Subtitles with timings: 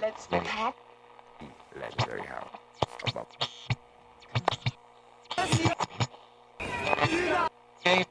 [0.00, 0.74] Let's pack.
[1.78, 2.48] legendary house.
[3.06, 3.28] About
[7.84, 8.04] Game.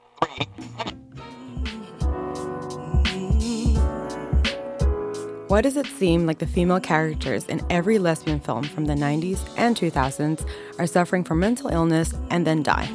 [5.50, 9.40] Why does it seem like the female characters in every lesbian film from the 90s
[9.58, 10.48] and 2000s
[10.78, 12.90] are suffering from mental illness and then die?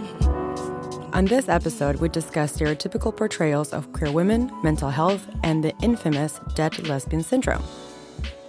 [1.15, 6.41] On this episode, we discuss stereotypical portrayals of queer women, mental health, and the infamous
[6.57, 7.63] dead lesbian syndrome,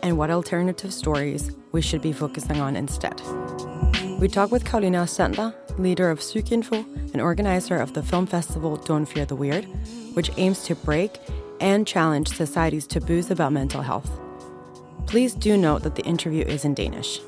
[0.02, 3.22] and what alternative stories we should be focusing on instead.
[4.20, 9.06] We talk with Karolina Sandler, leader of Psykinfo and organizer of the film festival Don't
[9.06, 9.66] Fear the Weird,
[10.16, 11.20] which aims to break
[11.62, 14.10] and challenge society's taboos about mental health.
[15.06, 17.20] Please do note that the interview is in Danish.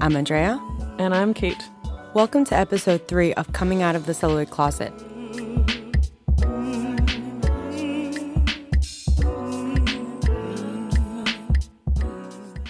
[0.00, 0.60] I'm Andrea.
[1.00, 1.62] And I'm Kate.
[2.16, 4.90] Welcome to episode three of Coming Out of the Celluloid Closet.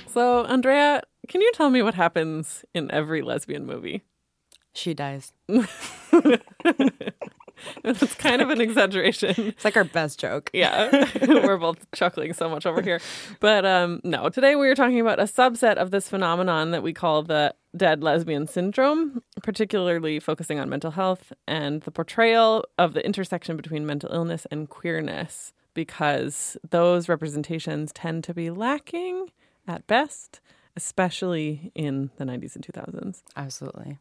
[0.09, 4.03] So, Andrea, can you tell me what happens in every lesbian movie?
[4.75, 5.33] She dies.
[7.85, 9.35] It's kind of an exaggeration.
[9.37, 10.51] It's like our best joke.
[10.53, 13.01] Yeah, we're both chuckling so much over here.
[13.41, 16.93] But um, no, today we are talking about a subset of this phenomenon that we
[16.93, 23.05] call the dead lesbian syndrome, particularly focusing on mental health and the portrayal of the
[23.05, 29.31] intersection between mental illness and queerness, because those representations tend to be lacking
[29.69, 30.41] at best,
[30.77, 33.23] especially in the 90s and 2000s.
[33.37, 33.99] Absolutely.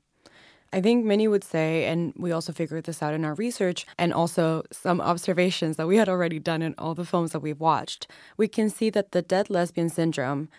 [0.74, 4.14] I think many would say, and we also figured this out in our research and
[4.14, 8.08] also some observations that we had already done in all the films that we've watched,
[8.38, 10.50] we can see that the dead lesbian syndrome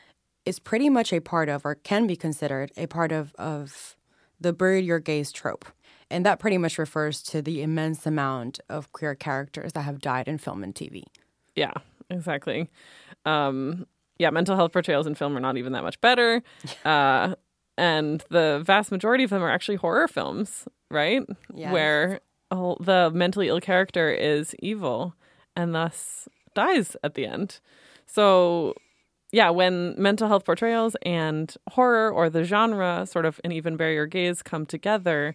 [0.47, 3.97] is pretty much a part of, or can be considered a part of, of
[4.41, 5.67] the bury your gays trope.
[6.09, 10.29] And that pretty much refers to the immense amount of queer characters that have died
[10.29, 11.03] in film and TV.
[11.57, 11.73] Yeah,
[12.09, 12.71] exactly.
[13.25, 13.87] Um,
[14.19, 16.43] yeah, mental health portrayals in film are not even that much better.
[16.85, 17.35] Uh,
[17.79, 21.23] and the vast majority of them are actually horror films, right?
[21.55, 21.73] Yes.
[21.73, 22.21] Where
[22.51, 25.15] oh, the mentally ill character is evil
[25.55, 27.61] and thus dies at the end.
[28.07, 28.75] So,
[29.33, 34.07] yeah, when mental health portrayals and horror or the genre, sort of an even barrier
[34.07, 35.35] gaze, come together,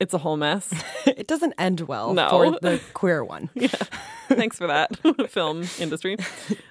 [0.00, 0.72] it's a whole mess.
[1.06, 2.28] it doesn't end well No.
[2.30, 3.50] for the queer one.
[3.54, 3.68] yeah.
[4.28, 4.96] Thanks for that,
[5.30, 6.16] film industry.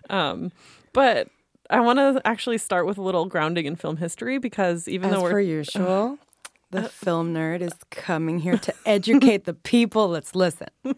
[0.09, 0.51] Um,
[0.93, 1.29] but
[1.69, 5.15] I want to actually start with a little grounding in film history because even As
[5.15, 6.19] though we're per usual,
[6.71, 10.09] the film nerd is coming here to educate the people.
[10.09, 10.67] Let's listen.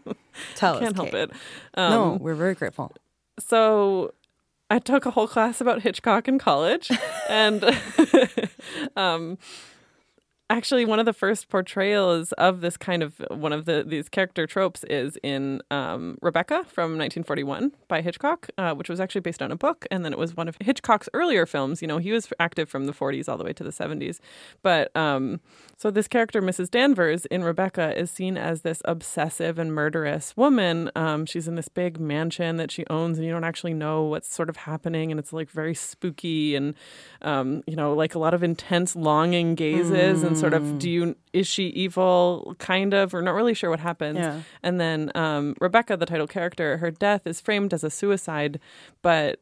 [0.55, 0.81] Tell us.
[0.81, 1.29] can't help Kate.
[1.29, 1.31] it.
[1.75, 2.91] Um, no, we're very grateful.
[3.39, 4.13] So
[4.69, 6.91] I took a whole class about Hitchcock in college,
[7.29, 7.63] and
[8.95, 9.37] um,
[10.49, 14.47] actually, one of the first portrayals of this kind of one of the these character
[14.47, 19.51] tropes is in um, Rebecca from 1941 by Hitchcock, uh, which was actually based on
[19.51, 21.81] a book, and then it was one of Hitchcock's earlier films.
[21.81, 24.19] You know, he was active from the 40s all the way to the 70s,
[24.61, 25.39] but um,
[25.75, 26.69] so this character, Mrs.
[26.71, 30.89] Danvers in Rebecca, is seen as this obsessive and murderous woman.
[30.95, 34.33] Um, she's in this big mansion that she owns, and you don't actually know what's
[34.33, 36.75] sort of happening, and it's like very spooky and
[37.21, 41.15] um, you know, like a lot of intense longing gazes, and sort of, do you
[41.33, 42.55] is she evil?
[42.59, 44.17] Kind of, we're not really sure what happens.
[44.19, 44.41] Yeah.
[44.63, 48.59] And then um, Rebecca, the title character, her death is framed as a suicide,
[49.01, 49.39] but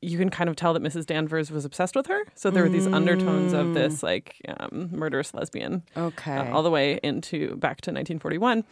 [0.00, 1.06] you can kind of tell that Mrs.
[1.06, 2.24] Danvers was obsessed with her.
[2.34, 6.36] So there were these undertones of this like um, murderous lesbian Okay.
[6.36, 8.64] uh, all the way into back to 1941.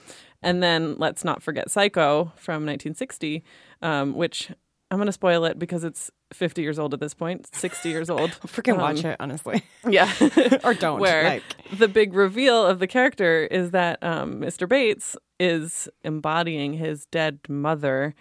[0.43, 3.43] And then let's not forget Psycho from 1960,
[3.81, 4.51] um, which
[4.93, 8.11] I'm going to spoil it because it's 50 years old at this point, 60 years
[8.11, 8.31] old.
[8.47, 9.63] Freaking watch Um, it, honestly.
[9.89, 10.13] Yeah.
[10.65, 11.01] or don't.
[11.01, 11.43] Where like,
[11.79, 14.69] the big reveal of the character is that um, Mr.
[14.69, 18.15] Bates is embodying his dead mother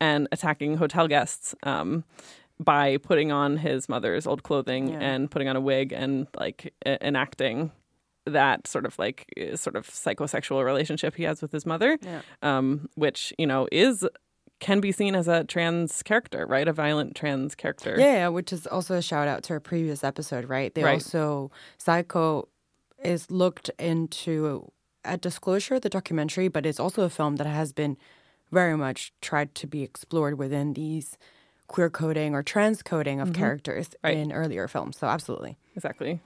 [0.00, 2.04] and attacking hotel guests um,
[2.58, 5.00] by putting on his mother's old clothing Yeah.
[5.00, 7.72] and putting on a wig and like enacting
[8.26, 12.20] that sort of like sort of psychosexual relationship he has with his mother, Yeah.
[12.42, 14.06] um, which you know is
[14.60, 16.68] can be seen as a trans character, right?
[16.68, 17.94] A violent trans character.
[17.98, 20.74] yeah, yeah, which is also a shout out to our previous episode, right?
[20.74, 20.92] They Right.
[20.94, 22.48] also, Psycho
[23.02, 24.70] is looked into
[25.04, 27.96] at Disclosure, the documentary, but it's also a film that has been
[28.52, 31.16] very much tried to be explored within these
[31.68, 34.06] queer coding or trans coding of characters Mm-hmm.
[34.06, 34.16] Right.
[34.18, 34.98] in earlier films.
[34.98, 35.56] So, absolutely.
[35.74, 36.20] exactly.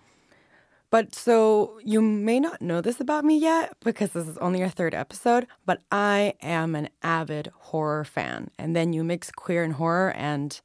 [0.95, 4.69] But so you may not know this about me yet because this is only our
[4.69, 8.53] third episode, but I am an avid horror fan.
[8.61, 10.13] And then you mix queer and horror.
[10.13, 10.61] And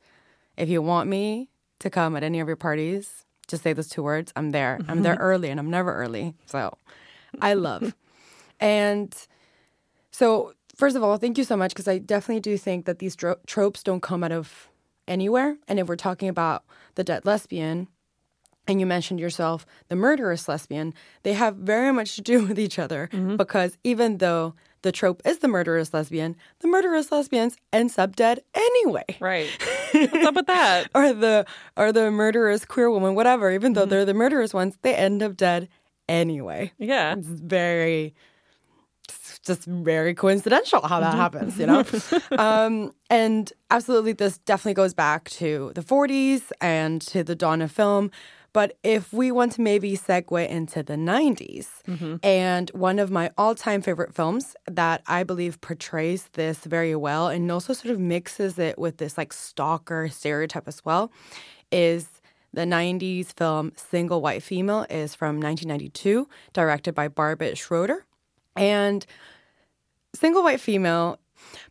[0.55, 1.49] if you want me
[1.79, 4.31] to come at any of your parties, just say those two words.
[4.35, 4.79] I'm there.
[4.87, 6.35] I'm there early and I'm never early.
[6.45, 6.77] So
[7.41, 7.95] I love.
[8.59, 9.11] and
[10.11, 13.15] so, first of all, thank you so much because I definitely do think that these
[13.15, 14.69] tro- tropes don't come out of
[15.07, 15.57] anywhere.
[15.67, 17.87] And if we're talking about the dead lesbian,
[18.67, 22.79] and you mentioned yourself the murderous lesbian, they have very much to do with each
[22.79, 23.35] other mm-hmm.
[23.35, 28.41] because even though the trope is the murderous lesbian, the murderous lesbians ends up dead
[28.53, 29.05] anyway.
[29.19, 29.49] Right.
[29.91, 30.89] What's up with that?
[30.95, 31.45] Or the
[31.75, 33.89] or the murderous queer woman, whatever, even though mm-hmm.
[33.89, 35.67] they're the murderous ones, they end up dead
[36.07, 36.71] anyway.
[36.77, 37.15] Yeah.
[37.17, 38.13] It's very
[39.09, 41.19] it's just very coincidental how that mm-hmm.
[41.19, 41.83] happens, you know?
[42.37, 47.71] um, and absolutely, this definitely goes back to the 40s and to the dawn of
[47.71, 48.11] film.
[48.53, 51.67] But if we want to maybe segue into the 90s,
[52.23, 57.27] and one of my all time favorite films that I believe portrays this very well
[57.27, 61.11] and also sort of mixes it with this like stalker stereotype as well
[61.71, 62.21] is
[62.53, 68.05] the 90s film Single White Female is from 1992, directed by Barbet Schroeder.
[68.55, 69.05] And
[70.15, 71.19] Single White Female,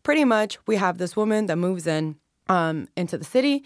[0.04, 2.16] pretty much we have this woman that moves in
[2.48, 3.64] um, into the city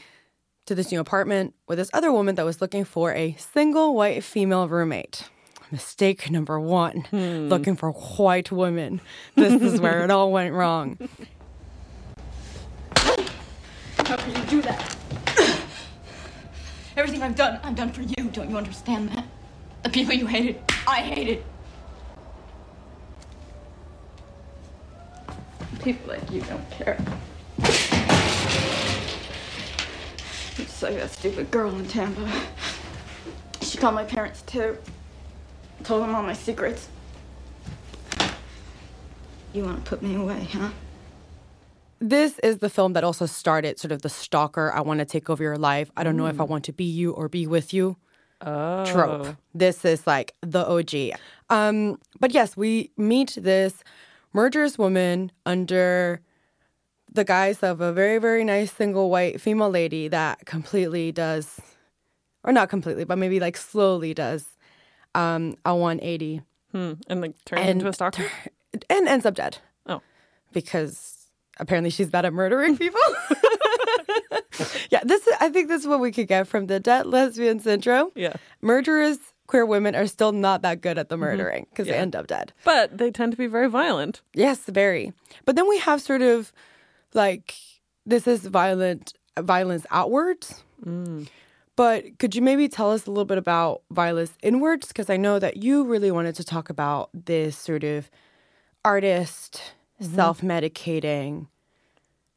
[0.67, 4.23] to this new apartment with this other woman that was looking for a single white
[4.23, 5.25] female roommate.
[5.71, 7.49] Mistake number one, hmm.
[7.49, 9.01] looking for white women.
[9.37, 10.99] This is where it all went wrong.
[14.05, 14.97] How could you do that?
[16.97, 18.29] Everything I've done, I've done for you.
[18.33, 19.25] Don't you understand that?
[19.83, 21.43] The people you hated, I hated.
[25.83, 27.03] People like you don't care.
[30.57, 32.31] Just like that stupid girl in Tampa.
[33.61, 34.77] She called my parents too.
[35.85, 36.89] Told them all my secrets.
[39.53, 40.71] You want to put me away, huh?
[41.99, 45.31] This is the film that also started sort of the stalker, I want to take
[45.31, 45.91] over your life.
[45.97, 47.97] I don't know if I want to be you or be with you
[48.45, 48.85] Oh.
[48.85, 49.37] trope.
[49.55, 51.13] This is like the OG.
[51.49, 53.85] Um, but yes, we meet this
[54.33, 56.21] murderous woman under
[57.13, 61.61] the guise of a very, very nice single white female lady that completely does,
[62.45, 64.47] or not completely, but maybe like slowly does
[65.15, 66.43] um, a 180
[66.73, 66.93] Hmm.
[67.07, 68.25] And like turns into a stalker.
[68.89, 70.01] and ends up dead Oh.
[70.53, 71.27] because
[71.61, 72.99] apparently she's bad at murdering people.
[74.91, 78.11] yeah, this I think this is what we could get from the dead lesbian syndrome.
[78.15, 78.35] Yeah.
[78.63, 82.01] Murderous queer women are still not that good at the murdering because they Yeah.
[82.01, 82.53] end up dead.
[82.65, 84.23] But they tend to be very violent.
[84.35, 85.13] Yes, very.
[85.45, 86.53] But then we have sort of
[87.15, 87.55] like
[88.07, 90.65] this is violent violence outwards.
[90.85, 91.29] Mm.
[91.75, 94.89] But could you maybe tell us a little bit about violence inwards?
[94.89, 98.11] Because I know that you really wanted to talk about this sort of
[98.85, 99.63] artist
[100.01, 100.15] mm-hmm.
[100.15, 101.47] self medicating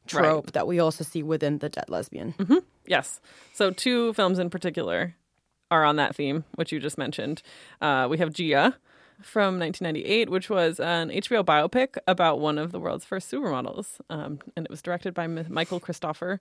[0.06, 2.32] trope that we also see within the dead lesbian.
[2.38, 2.58] Mm-hmm.
[2.86, 3.20] Yes.
[3.52, 5.14] So two films in particular
[5.70, 7.42] are on that theme, which you just mentioned.
[7.80, 8.76] Uh, we have Gia
[9.20, 14.38] from 1998, which was an HBO biopic about one of the world's first supermodels, um,
[14.56, 16.40] and it was directed by M- Michael Christopher,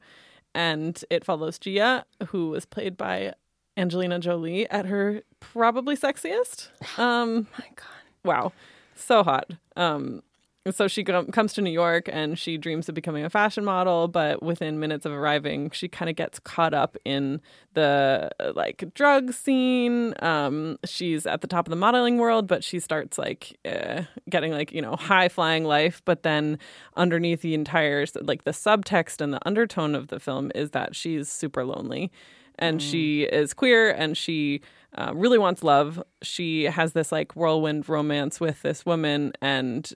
[0.54, 3.34] and it follows Gia, who was played by
[3.78, 6.70] Angelina Jolie at her probably sexiest.
[7.00, 7.88] Um, My God.
[8.24, 8.52] wow,
[8.96, 9.52] so hot.
[9.76, 10.22] Um,
[10.72, 14.08] so she com- comes to New York and she dreams of becoming a fashion model,
[14.08, 17.42] but within minutes of arriving, she kind of gets caught up in
[17.74, 20.14] the uh, like drug scene.
[20.20, 24.52] Um, she's at the top of the modeling world, but she starts like uh, getting
[24.52, 26.02] like you know high flying life.
[26.06, 26.58] But then
[26.96, 31.32] underneath the entire like the subtext and the undertone of the film is that she's
[31.32, 32.12] super lonely
[32.58, 34.62] and she is queer and she
[34.98, 36.02] uh, really wants love.
[36.22, 39.92] She has this like whirlwind romance with this woman, and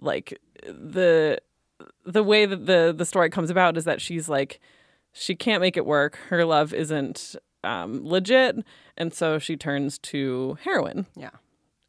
[0.00, 1.40] like the
[2.04, 4.60] the way that the the story comes about is that she's like
[5.12, 6.16] she can't make it work.
[6.28, 8.56] Her love isn't um, legit,
[8.96, 11.06] and so she turns to heroin.
[11.16, 11.30] Yeah.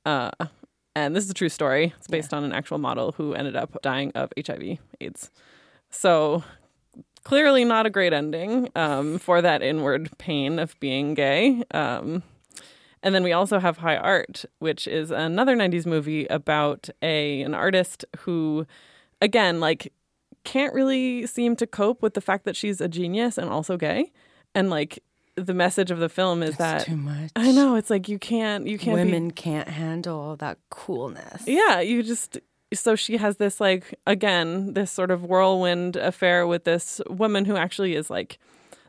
[0.06, 0.32] Uh,
[0.96, 1.94] and this is a true story.
[1.98, 5.30] It's based on an actual model who ended up dying of HIV/AIDS.
[5.90, 6.44] So
[7.24, 11.64] clearly not a great ending um, for that inward pain of being gay.
[11.72, 12.24] Um,
[13.04, 17.54] and then we also have High Art, which is another 90s movie about a an
[17.54, 18.66] artist who
[19.22, 19.92] again like
[20.44, 24.12] can't really seem to cope with the fact that she's a genius and also gay.
[24.56, 25.00] And like
[25.36, 27.32] the message of the film is That's that too much.
[27.36, 31.48] I know it's like you can't you can't be Women can't handle that coolness.
[31.48, 32.40] yeah, you just
[32.74, 37.56] so she has this like again this sort of whirlwind affair with this woman who
[37.56, 38.40] actually is like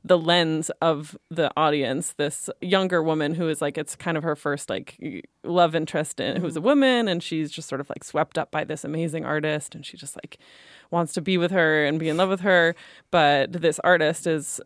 [0.04, 4.34] the lens of the audience this younger woman who is like it's kind of her
[4.34, 4.98] first like
[5.44, 8.64] love interest in who's a woman and she's just sort of like swept up by
[8.64, 10.38] this amazing artist and she just like
[10.90, 12.74] wants to be with her and be in love with her.
[13.10, 14.60] But this artist is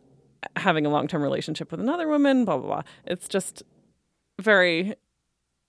[0.55, 2.83] having a long-term relationship with another woman blah blah blah.
[3.05, 3.63] It's just
[4.39, 4.95] very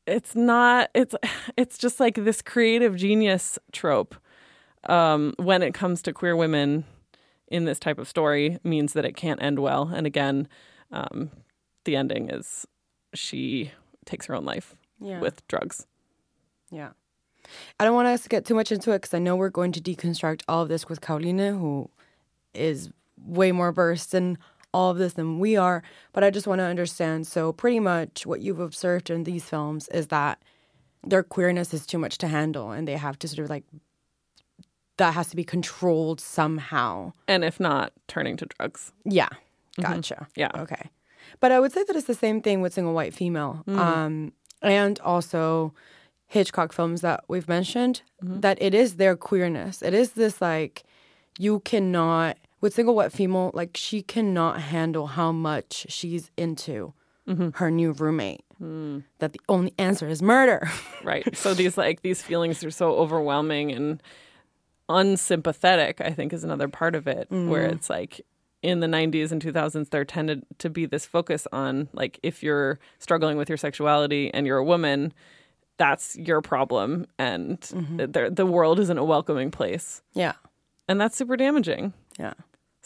[0.07, 1.15] it's not it's
[1.57, 4.15] it's just like this creative genius trope
[4.85, 6.85] um when it comes to queer women
[7.51, 9.91] in this type of story means that it can't end well.
[9.95, 10.49] And again,
[10.91, 11.31] um,
[11.85, 12.67] the ending is
[13.15, 13.71] she
[14.05, 15.21] takes her own life Yeah.
[15.21, 15.87] with drugs.
[16.71, 16.91] Yeah.
[17.81, 19.73] I don't want us to get too much into it because I know we're going
[19.73, 21.89] to deconstruct all of this with Kaoline, who
[22.53, 22.91] is
[23.25, 24.37] way more versed in
[24.75, 25.83] all of this than we are.
[26.13, 27.27] But I just want to understand.
[27.27, 30.43] So, pretty much what you've observed in these films is that
[31.07, 33.65] their queerness is too much to handle and they have to sort of like,
[34.99, 37.13] that has to be controlled somehow.
[37.27, 38.93] And if not, turning to drugs.
[39.05, 39.29] Yeah.
[39.79, 39.95] Mm-hmm.
[39.95, 40.27] Gotcha.
[40.37, 40.51] Yeah.
[40.57, 40.91] Okay.
[41.41, 43.65] But I would say that it's the same thing with single white female.
[43.67, 43.79] Mm.
[43.79, 45.73] Um, and also
[46.27, 48.41] Hitchcock films that we've mentioned, mm-hmm.
[48.41, 49.83] that it is their queerness.
[49.83, 50.85] It is this like,
[51.39, 56.93] you cannot, with single white female, like she cannot handle how much she's into
[57.29, 57.51] mm-hmm.
[57.55, 58.45] her new roommate.
[58.61, 59.05] Mm.
[59.21, 60.69] That the only answer is murder.
[61.05, 61.37] Right.
[61.37, 64.03] so these like these feelings are so overwhelming and
[64.89, 67.73] unsympathetic, I think is another part of it, where mm.
[67.73, 68.25] it's like
[68.63, 72.79] in the 90s and 2000s there tended to be this focus on like if you're
[72.99, 75.13] struggling with your sexuality and you're a woman,
[75.77, 77.97] that's your problem and mm-hmm.
[77.99, 80.03] the, the world isn't a welcoming place.
[80.15, 80.33] yeah.
[80.91, 81.93] And that's super damaging.
[82.19, 82.33] Yeah.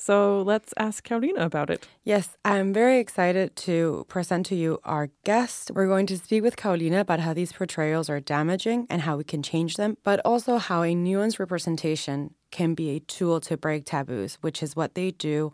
[0.04, 1.86] So let's ask Karina about it.
[2.02, 5.70] Yes, I'm very excited to present to you our guest.
[5.72, 9.22] We're going to speak with Carolina about how these portrayals are damaging and how we
[9.22, 13.84] can change them, but also how a nuanced representation can be a tool to break
[13.84, 15.52] taboos, which is what they do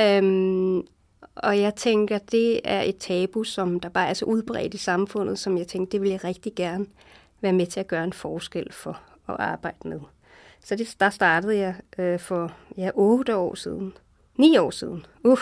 [0.00, 0.86] Øhm,
[1.34, 5.38] og jeg tænker, det er et tabu, som der bare er så udbredt i samfundet,
[5.38, 6.86] som jeg tænkte, det vil jeg rigtig gerne
[7.40, 10.00] være med til at gøre en forskel for at arbejde med.
[10.64, 13.94] Så det, der startede jeg øh, for ja, otte år siden.
[14.36, 15.06] Ni år siden.
[15.24, 15.38] Uh,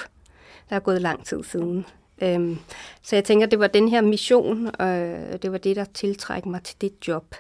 [0.71, 1.87] der er gået lang tid siden.
[2.23, 2.59] Øhm,
[3.03, 6.63] så jeg tænker, det var den her mission, øh, det var det, der tiltrækker mig
[6.63, 7.35] til det job.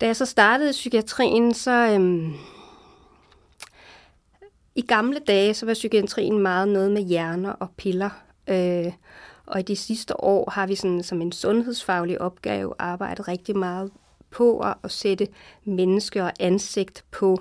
[0.00, 1.70] Da jeg så startede i psykiatrien, så...
[1.70, 2.32] Øhm,
[4.74, 8.10] I gamle dage, så var psykiatrien meget noget med hjerner og piller.
[8.48, 8.92] Øh,
[9.46, 13.90] og i de sidste år har vi sådan, som en sundhedsfaglig opgave arbejdet rigtig meget
[14.30, 15.28] på at, at sætte
[15.64, 17.40] mennesker og ansigt på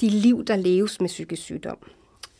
[0.00, 1.78] de liv, der leves med psykisk sygdom.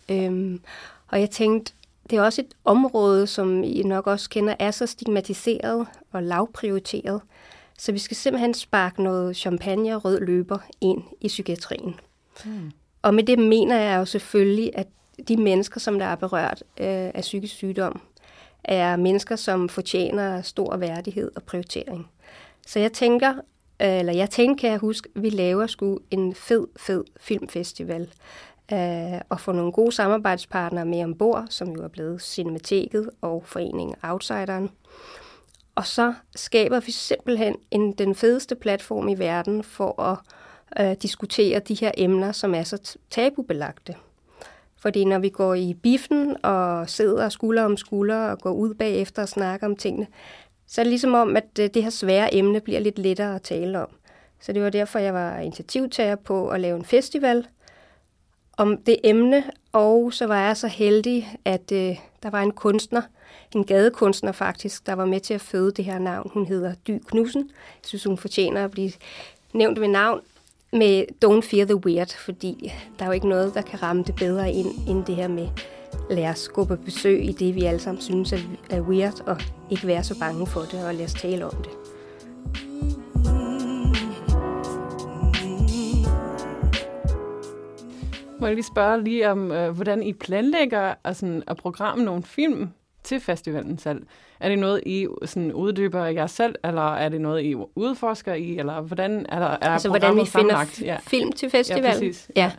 [0.08, 0.60] Øhm,
[1.08, 1.72] og jeg tænkte,
[2.10, 7.20] det er også et område, som I nok også kender, er så stigmatiseret og lavprioriteret.
[7.78, 12.00] Så vi skal simpelthen sparke noget champagne og rød løber ind i psykiatrien.
[12.44, 12.70] Mm.
[13.02, 14.86] Og med det mener jeg jo selvfølgelig, at
[15.28, 18.00] de mennesker, som der er berørt øh, af psykisk sygdom,
[18.64, 22.08] er mennesker, som fortjener stor værdighed og prioritering.
[22.66, 23.34] Så jeg tænker,
[23.82, 28.12] Øh, eller jeg tænker, kan jeg huske, vi laver sgu en fed, fed filmfestival.
[28.72, 33.96] Øh, og få nogle gode samarbejdspartnere med ombord, som jo er blevet Cinemateket og foreningen
[34.02, 34.70] Outsideren.
[35.74, 40.18] Og så skaber vi simpelthen en, den fedeste platform i verden for at
[40.80, 43.94] øh, diskutere de her emner, som er så tabubelagte.
[44.76, 49.22] Fordi når vi går i biffen og sidder skulder om skulder og går ud bagefter
[49.22, 50.06] og snakker om tingene,
[50.66, 53.42] så er det ligesom om, at øh, det her svære emne bliver lidt lettere at
[53.42, 53.88] tale om.
[54.40, 57.46] Så det var derfor, jeg var initiativtager på at lave en festival
[58.56, 63.02] om det emne, og så var jeg så heldig, at øh, der var en kunstner,
[63.54, 66.30] en gadekunstner faktisk, der var med til at føde det her navn.
[66.34, 67.40] Hun hedder Dy Knudsen.
[67.50, 68.92] Jeg synes, hun fortjener at blive
[69.52, 70.20] nævnt ved navn
[70.72, 74.14] med Don't Fear the Weird, fordi der er jo ikke noget, der kan ramme det
[74.14, 75.48] bedre ind, end det her med
[76.10, 78.34] lad os gå på besøg i det, vi alle sammen synes
[78.70, 81.70] er weird, og ikke være så bange for det, og lad os tale om det.
[88.40, 92.68] Må jeg lige spørge lige om, øh, hvordan I planlægger altså, at programme nogle film
[93.02, 94.06] til festivalen selv?
[94.40, 98.58] Er det noget, I sådan, uddyber jer selv, eller er det noget, I udforsker i,
[98.58, 100.80] eller hvordan er der er Altså, hvordan vi finder?
[100.82, 100.96] Ja.
[101.00, 101.84] film til festivalen?
[101.86, 102.30] Ja, præcis.
[102.36, 102.50] Ja.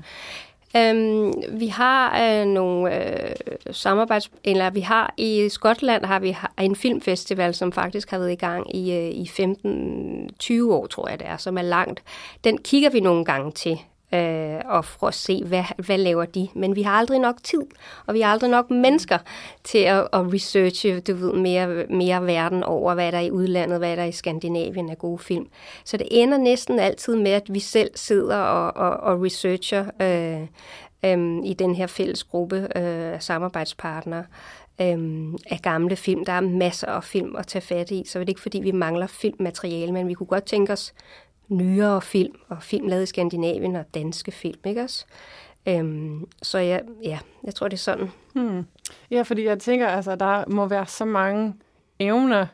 [0.78, 3.36] Øhm, vi har øh, nogle øh,
[3.72, 4.32] samarbejds...
[4.44, 8.76] Eller vi har i Skotland har vi en filmfestival, som faktisk har været i gang
[8.76, 9.30] i, øh, i
[10.64, 12.04] 15-20 år, tror jeg det er, som er langt.
[12.44, 13.80] Den kigger vi nogle gange til
[14.14, 16.48] øh, og for at se, hvad, hvad laver de.
[16.54, 17.64] Men vi har aldrig nok tid,
[18.06, 19.18] og vi har aldrig nok mennesker
[19.64, 23.78] til at, at researche du ved, mere, mere verden over, hvad der er i udlandet,
[23.78, 25.48] hvad der er i Skandinavien af gode film.
[25.86, 30.48] Så det ender næsten altid med, at vi selv sidder og, og, og researcher øh,
[31.06, 34.26] øh, i den her fælles gruppe øh, af samarbejdspartnere
[34.82, 36.26] øh, af gamle film.
[36.26, 38.72] Der er masser af film at tage fat i, så det er ikke fordi, vi
[38.72, 40.94] mangler filmmateriale, men vi kunne godt tænke os
[41.50, 45.06] nyere film, og film lavet i Skandinavien, og danske film, ikke også?
[45.68, 48.12] Øhm, så ja, ja, jeg tror, det er sådan.
[48.34, 48.66] Hmm.
[49.12, 51.54] Ja, fordi jeg tænker, altså, der må være så mange
[52.00, 52.48] evner,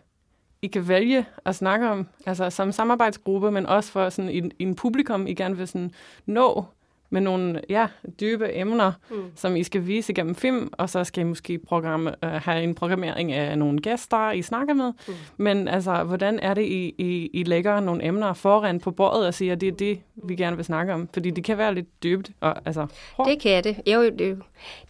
[0.62, 4.76] I kan vælge at snakke om, altså som samarbejdsgruppe, men også for sådan en, en
[4.76, 5.92] publikum, I gerne vil sådan
[6.26, 6.66] nå
[7.14, 7.88] med nogle ja,
[8.20, 9.24] dybe emner, mm.
[9.36, 12.76] som I skal vise gennem film, og så skal I måske programme, uh, have en
[12.76, 14.94] programmering af nogle gæster, I snakker med.
[15.08, 15.14] Mm.
[15.38, 19.34] Men altså, hvordan er det, I, I, I lægger nogle emner foran på bordet og
[19.34, 21.10] siger, at det er det, vi gerne vil snakke om?
[21.14, 22.32] Fordi det kan være lidt dybt.
[22.40, 22.88] Og, altså.
[23.26, 23.76] Det kan det.
[23.88, 24.38] Jo, det, er jo,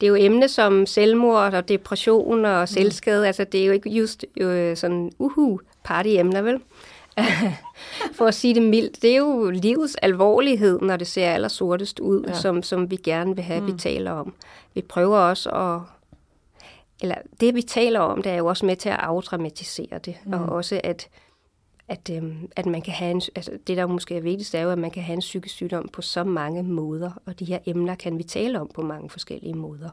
[0.02, 2.67] det er jo emne som selvmord og depression og mm.
[2.67, 3.28] selvskade.
[3.28, 6.60] Altså, det er jo ikke just jo, sådan uhu partyemner, vel?
[8.13, 9.02] for at sige det mildt.
[9.02, 12.34] Det er jo livets alvorlighed, når det ser aller sortest ud, ja.
[12.34, 13.67] som, som vi gerne vil have, mm.
[13.67, 14.34] vi taler om.
[14.74, 15.82] Vi prøver også at...
[17.02, 20.15] Eller det, vi taler om, det er jo også med til at afdramatisere det.
[20.26, 20.34] Mm.
[20.34, 21.10] Og også at,
[21.88, 23.22] at, øhm, at man kan have en...
[23.36, 25.89] Altså, det, der måske er vigtigst, er jo, at man kan have en psykisk sygdom
[25.94, 27.12] på så mange måder.
[27.26, 29.89] Og de her emner kan vi tale om på mange forskellige måder.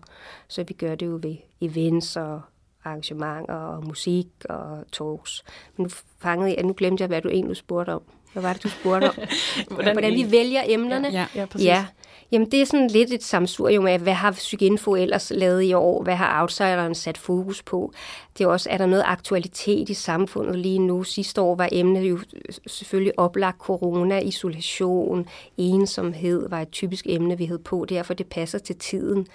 [0.49, 2.41] Så vi gør det jo ved events og
[2.85, 5.45] arrangementer og musik og talks.
[5.77, 5.89] Men nu
[6.19, 8.03] fangede jeg, nu glemte jeg, hvad du egentlig spurgte om.
[8.33, 9.15] Hvad var det, du spurgte om?
[9.71, 11.09] hvordan, hvordan vi vælger emnerne?
[11.09, 11.67] Ja, ja, præcis.
[11.67, 11.87] Ja.
[12.33, 16.03] Jamen, det er sådan lidt et samsurium af, hvad har Psykinfo ellers lavet i år?
[16.03, 17.93] Hvad har outsideren sat fokus på?
[18.39, 21.03] Det er også, er der noget aktualitet i samfundet lige nu?
[21.03, 22.19] Sidste år var emnet jo
[22.67, 28.59] selvfølgelig oplagt corona, isolation, ensomhed var et typisk emne, vi havde på, derfor det passer
[28.59, 29.27] til tiden.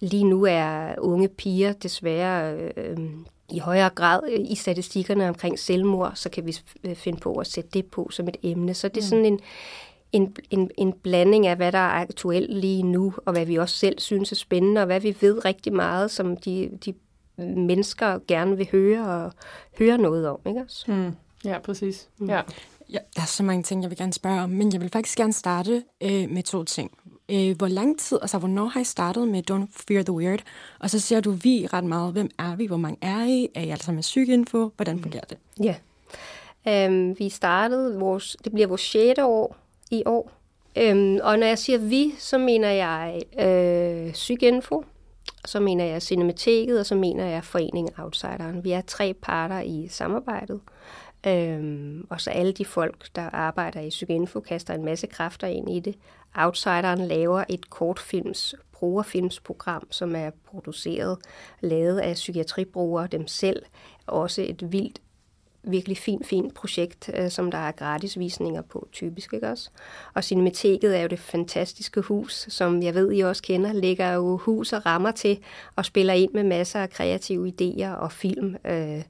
[0.00, 2.98] Lige nu er unge piger desværre øh,
[3.50, 7.70] i højere grad i statistikkerne omkring selvmord, så kan vi øh, finde på at sætte
[7.74, 8.74] det på som et emne.
[8.74, 9.08] Så det er mm.
[9.08, 9.40] sådan en,
[10.12, 13.76] en, en, en blanding af, hvad der er aktuelt lige nu, og hvad vi også
[13.76, 16.94] selv synes er spændende, og hvad vi ved rigtig meget, som de, de
[17.36, 19.32] mennesker gerne vil høre og
[19.78, 20.38] høre noget om.
[20.46, 20.64] Ikke?
[20.88, 21.12] Mm.
[21.44, 22.08] Ja, præcis.
[22.18, 22.28] Mm.
[22.28, 22.42] Ja.
[22.92, 25.18] Ja, der er så mange ting, jeg vil gerne spørge om, men jeg vil faktisk
[25.18, 26.90] gerne starte øh, med to ting.
[27.28, 30.40] Øh, hvor lang tid, altså hvornår har I startet med Don't Fear the Weird?
[30.78, 32.12] Og så ser du vi ret meget.
[32.12, 32.66] Hvem er vi?
[32.66, 33.48] Hvor mange er I?
[33.54, 34.72] Er I altså med psykinfo?
[34.76, 35.02] Hvordan mm.
[35.02, 35.38] fungerer det?
[35.62, 35.74] Ja.
[36.86, 39.18] Um, vi startede vores, det bliver vores 6.
[39.22, 39.56] år
[39.90, 40.32] i år.
[40.92, 44.84] Um, og når jeg siger vi, så mener jeg øh, psykinfo,
[45.44, 48.64] så mener jeg Cinemateket, og så mener jeg Foreningen Outsideren.
[48.64, 50.60] Vi er tre parter i samarbejdet.
[51.26, 55.70] Øhm, og så alle de folk, der arbejder i Psykinfo, kaster en masse kræfter ind
[55.70, 55.94] i det.
[56.34, 61.18] Outsideren laver et kortfilms, brugerfilmsprogram, som er produceret,
[61.60, 63.62] lavet af psykiatribrugere dem selv.
[64.06, 65.00] Også et vildt
[65.62, 69.70] virkelig fint, fint projekt, øh, som der er gratis visninger på, typisk, ikke også?
[70.14, 74.36] Og Cinemateket er jo det fantastiske hus, som jeg ved, I også kender, ligger jo
[74.36, 75.38] hus og rammer til
[75.76, 78.56] og spiller ind med masser af kreative idéer og film.
[78.64, 79.02] Øh,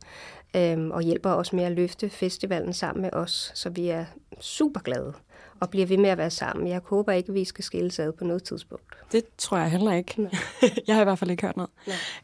[0.57, 4.05] øhm, og hjælper os med at løfte festivalen sammen med os, så vi er
[4.41, 5.13] super glade
[5.61, 6.69] og bliver ved med at være sammen.
[6.69, 8.85] Jeg håber ikke, at vi skal skille ad på noget tidspunkt.
[9.13, 10.31] Det tror jeg heller ikke.
[10.87, 11.71] jeg har i hvert fald ikke hørt noget.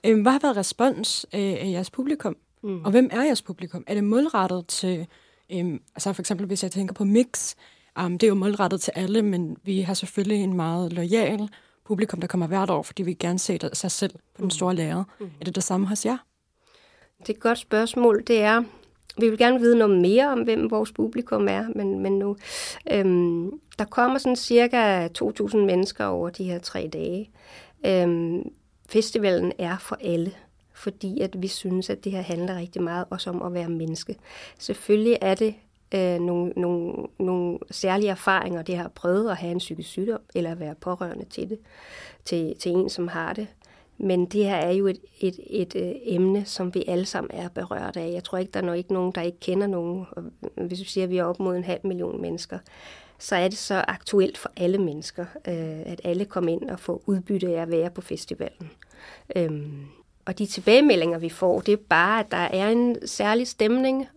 [0.05, 2.37] Øhm, hvad har været respons øh, af jeres publikum?
[2.63, 2.85] Mm.
[2.85, 3.85] Og hvem er jeres publikum?
[3.87, 5.07] Er det målrettet til,
[5.53, 7.55] øhm, altså for eksempel hvis jeg tænker på Mix,
[8.01, 11.49] um, det er jo målrettet til alle, men vi har selvfølgelig en meget lojal
[11.87, 14.51] publikum, der kommer hvert år, fordi vi gerne ser sig selv på den mm.
[14.51, 15.05] store lærer.
[15.21, 15.31] Mm.
[15.41, 16.17] Er det det samme hos jer?
[17.27, 18.23] Det er et godt spørgsmål.
[18.27, 18.63] Det er,
[19.19, 22.37] vi vil gerne vide noget mere om, hvem vores publikum er, men, men nu,
[22.93, 27.31] øhm, der kommer sådan cirka 2.000 mennesker over de her tre dage.
[27.87, 28.43] Øhm,
[28.89, 30.33] festivalen er for alle,
[30.73, 34.17] fordi at vi synes, at det her handler rigtig meget også om at være menneske.
[34.59, 35.55] Selvfølgelig er det
[35.95, 40.51] øh, nogle, nogle, nogle særlige erfaringer, det har prøvet at have en psykisk sygdom, eller
[40.51, 41.59] at være pårørende til det,
[42.25, 43.47] til, til en, som har det.
[43.99, 47.31] Men det her er jo et, et, et, et øh, emne, som vi alle sammen
[47.35, 48.13] er berørt af.
[48.13, 50.07] Jeg tror ikke, der er nok ikke nogen, der ikke kender nogen.
[50.67, 52.59] Hvis vi siger, at vi er op mod en halv million mennesker,
[53.19, 57.03] så er det så aktuelt for alle mennesker, øh, at alle kommer ind og får
[57.07, 58.71] udbytte af at være på festivalen.
[59.37, 59.87] Øhm,
[60.27, 64.09] og de tilbagemeldinger, vi får, det er bare, at der er en særlig stemning.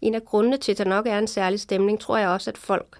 [0.00, 2.58] En af grundene til, at der nok er en særlig stemning, tror jeg også, at
[2.58, 2.98] folk,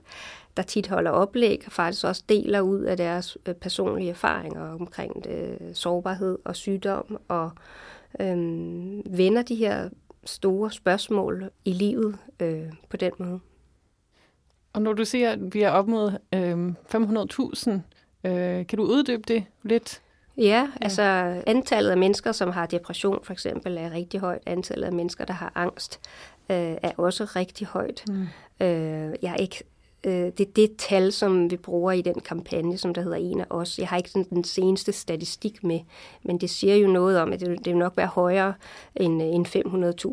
[0.61, 5.59] der tit holder oplæg, faktisk også deler ud af deres øh, personlige erfaringer omkring det,
[5.75, 7.51] sårbarhed og sygdom, og
[8.21, 9.89] øhm, vender de her
[10.25, 13.41] store spørgsmål i livet øh, på den måde.
[14.73, 17.71] Og når du siger, at vi er op mod øh, 500.000,
[18.31, 20.03] øh, kan du uddybe det lidt?
[20.37, 21.03] Ja, ja, altså
[21.47, 24.43] antallet af mennesker, som har depression for eksempel, er rigtig højt.
[24.47, 26.01] Antallet af mennesker, der har angst,
[26.51, 28.05] øh, er også rigtig højt.
[28.09, 28.27] Mm.
[28.61, 29.65] Øh, jeg er ikke
[30.05, 33.41] øh, det er det tal, som vi bruger i den kampagne, som der hedder En
[33.41, 33.79] af os.
[33.79, 35.81] Jeg har ikke sådan den seneste statistik med,
[36.23, 38.55] men det siger jo noget om, at det, det vil nok være højere
[38.97, 39.47] end, end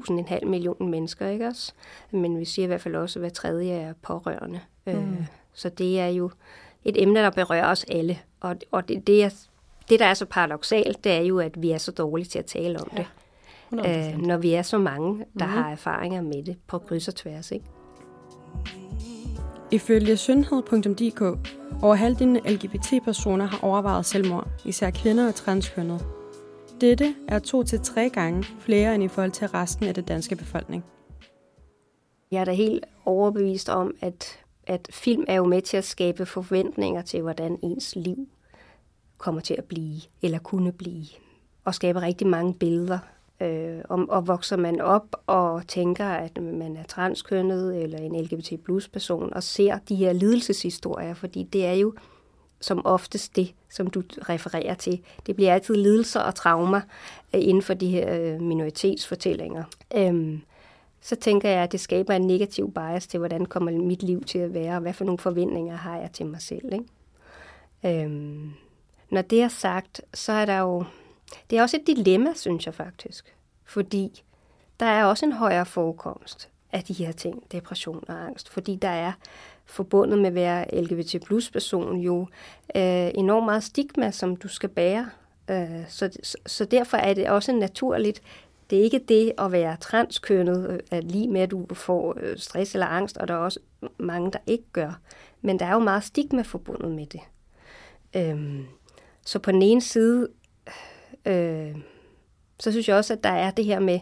[0.07, 1.73] 500.000, en halv million mennesker, ikke også?
[2.11, 4.59] Men vi siger i hvert fald også, at hver tredje er pårørende.
[4.87, 5.13] Øh, mm.
[5.13, 6.31] Øh, så det er jo
[6.85, 8.19] et emne, der berører os alle.
[8.39, 9.29] Og, og det, det, er,
[9.89, 12.45] det, der er så paradoxalt, det er jo, at vi er så dårlige til at
[12.45, 12.97] tale om ja.
[12.97, 13.07] det.
[13.71, 15.51] Øh, når vi er så mange, der mm.
[15.51, 17.65] har erfaringer med det på kryds og tværs, ikke?
[19.77, 21.21] Ifølge sundhed.dk
[21.83, 25.99] over halvdelen af LGBT-personer har overvejet selvmord, især kvinder og transkønnede.
[26.81, 30.35] Dette er to til tre gange flere end i forhold til resten af den danske
[30.35, 30.85] befolkning.
[32.31, 36.25] Jeg er da helt overbevist om, at, at film er jo med til at skabe
[36.25, 38.27] forventninger til, hvordan ens liv
[39.17, 41.05] kommer til at blive, eller kunne blive.
[41.65, 42.99] Og skabe rigtig mange billeder
[43.41, 48.63] Øh, og, og vokser man op og tænker, at man er transkønnet eller en LGBT
[48.63, 51.93] plus person, og ser de her lidelseshistorier, fordi det er jo
[52.59, 55.01] som oftest det, som du refererer til.
[55.25, 56.81] Det bliver altid lidelser og traumer
[57.35, 59.63] øh, inden for de her øh, minoritetsfortællinger.
[59.95, 60.41] Øhm,
[61.01, 64.39] så tænker jeg, at det skaber en negativ bias til, hvordan kommer mit liv til
[64.39, 66.73] at være, og hvad for nogle forventninger har jeg til mig selv.
[66.73, 68.03] Ikke?
[68.03, 68.51] Øhm,
[69.09, 70.83] når det er sagt, så er der jo
[71.49, 73.35] det er også et dilemma, synes jeg faktisk.
[73.65, 74.23] Fordi
[74.79, 78.89] der er også en højere forekomst af de her ting, depression og angst, fordi der
[78.89, 79.11] er
[79.65, 82.27] forbundet med at være LGBT plus person jo
[82.75, 85.09] øh, enormt meget stigma, som du skal bære.
[85.49, 88.21] Øh, så, så, så derfor er det også naturligt,
[88.69, 92.37] det er ikke det at være transkønnet, øh, at lige med at du får øh,
[92.37, 93.59] stress eller angst, og der er også
[93.97, 94.99] mange, der ikke gør.
[95.41, 97.21] Men der er jo meget stigma forbundet med det.
[98.15, 98.65] Øhm,
[99.25, 100.27] så på den ene side
[101.27, 101.75] Øh,
[102.59, 103.99] så synes jeg også, at der er det her med,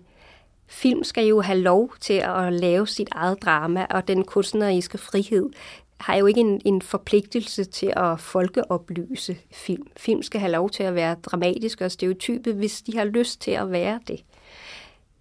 [0.67, 5.49] film skal jo have lov til at lave sit eget drama, og den kunstneriske frihed
[5.97, 9.87] har jo ikke en, en forpligtelse til at folkeoplyse film.
[9.97, 13.51] Film skal have lov til at være dramatiske og stereotype, hvis de har lyst til
[13.51, 14.23] at være det.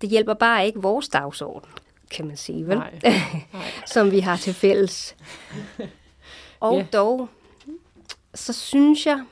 [0.00, 1.70] Det hjælper bare ikke vores dagsorden,
[2.10, 2.78] kan man sige, vel?
[2.78, 3.00] Nej.
[3.52, 3.62] Nej.
[3.86, 5.16] Som vi har til fælles.
[6.60, 6.86] Og yeah.
[6.92, 7.28] dog,
[8.34, 9.24] så synes jeg,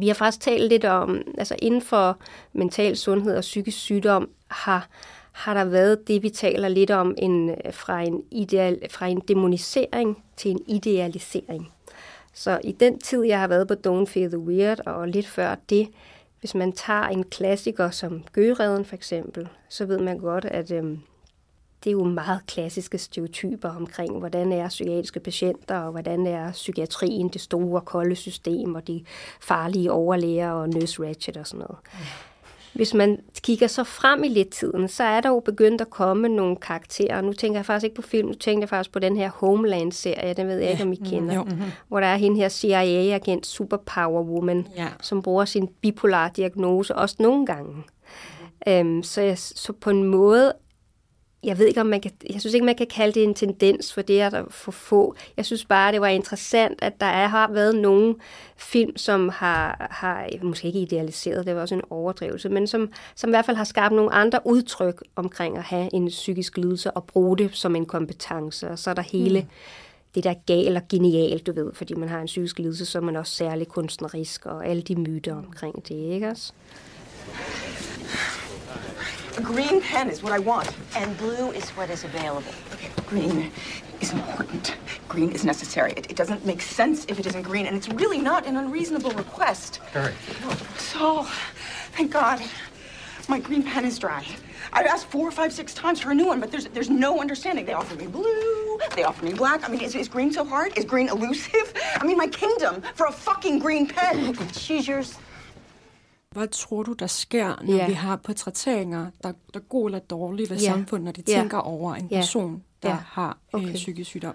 [0.00, 2.18] vi har faktisk talt lidt om, altså inden for
[2.52, 4.88] mental sundhed og psykisk sygdom, har,
[5.32, 10.22] har der været det, vi taler lidt om, en, fra, en ideal, fra en demonisering
[10.36, 11.72] til en idealisering.
[12.34, 15.54] Så i den tid, jeg har været på Don't Fear the Weird, og lidt før
[15.70, 15.88] det,
[16.40, 21.00] hvis man tager en klassiker som Gøreden for eksempel, så ved man godt, at øhm,
[21.84, 27.28] det er jo meget klassiske stereotyper omkring, hvordan er psykiatriske patienter, og hvordan er psykiatrien,
[27.28, 29.04] det store, kolde system, og de
[29.40, 31.76] farlige overlæger og nurse ratchet og sådan noget.
[32.72, 36.28] Hvis man kigger så frem i lidt tiden, så er der jo begyndt at komme
[36.28, 37.20] nogle karakterer.
[37.20, 40.34] Nu tænker jeg faktisk ikke på film, nu tænker jeg faktisk på den her Homeland-serie,
[40.34, 41.44] den ved jeg ikke, om I kender.
[41.44, 41.62] Mm-hmm.
[41.88, 44.88] Hvor der er hende her CIA-agent, superpower woman, ja.
[45.00, 47.84] som bruger sin bipolar diagnose også nogle gange.
[48.80, 50.52] Um, så, jeg, så på en måde
[51.44, 53.92] jeg ved ikke, om man kan, jeg synes ikke, man kan kalde det en tendens,
[53.92, 55.14] for det er der for få.
[55.36, 58.14] Jeg synes bare, det var interessant, at der er, har været nogle
[58.56, 63.30] film, som har, har, måske ikke idealiseret, det var også en overdrivelse, men som, som
[63.30, 67.04] i hvert fald har skabt nogle andre udtryk omkring at have en psykisk lidelse og
[67.04, 68.68] bruge det som en kompetence.
[68.68, 69.46] Og så er der hele mm.
[70.14, 73.02] det der gal og genialt, du ved, fordi man har en psykisk lidelse, så er
[73.02, 76.52] man også særlig kunstnerisk, og alle de myter omkring det, ikke også?
[79.36, 80.70] A green pen is what I want.
[80.94, 82.52] And blue is what is available.
[82.74, 83.50] Okay, green
[84.00, 84.76] is important.
[85.08, 85.92] Green is necessary.
[85.96, 89.10] It, it doesn't make sense if it isn't green, and it's really not an unreasonable
[89.12, 89.76] request.
[89.92, 90.12] Harry.
[90.76, 91.24] So,
[91.92, 92.42] thank God,
[93.28, 94.26] my green pen is dry.
[94.72, 97.64] I've asked four, five, six times for a new one, but there's there's no understanding.
[97.64, 99.66] They offer me blue, they offer me black.
[99.66, 100.76] I mean, is, is green so hard?
[100.76, 101.72] Is green elusive?
[101.96, 104.34] I mean, my kingdom for a fucking green pen.
[104.52, 105.18] Choose yours.
[106.32, 107.86] Hvad tror du, der sker, når Ja.
[107.86, 110.64] vi har portrætteringer, der, der går eller dårligt ved Ja.
[110.64, 111.38] samfundet, når de Ja.
[111.40, 112.16] tænker over en Ja.
[112.16, 112.96] person, der Ja.
[113.06, 113.64] har okay.
[113.64, 113.74] Okay.
[113.74, 114.34] psykisk sygdom?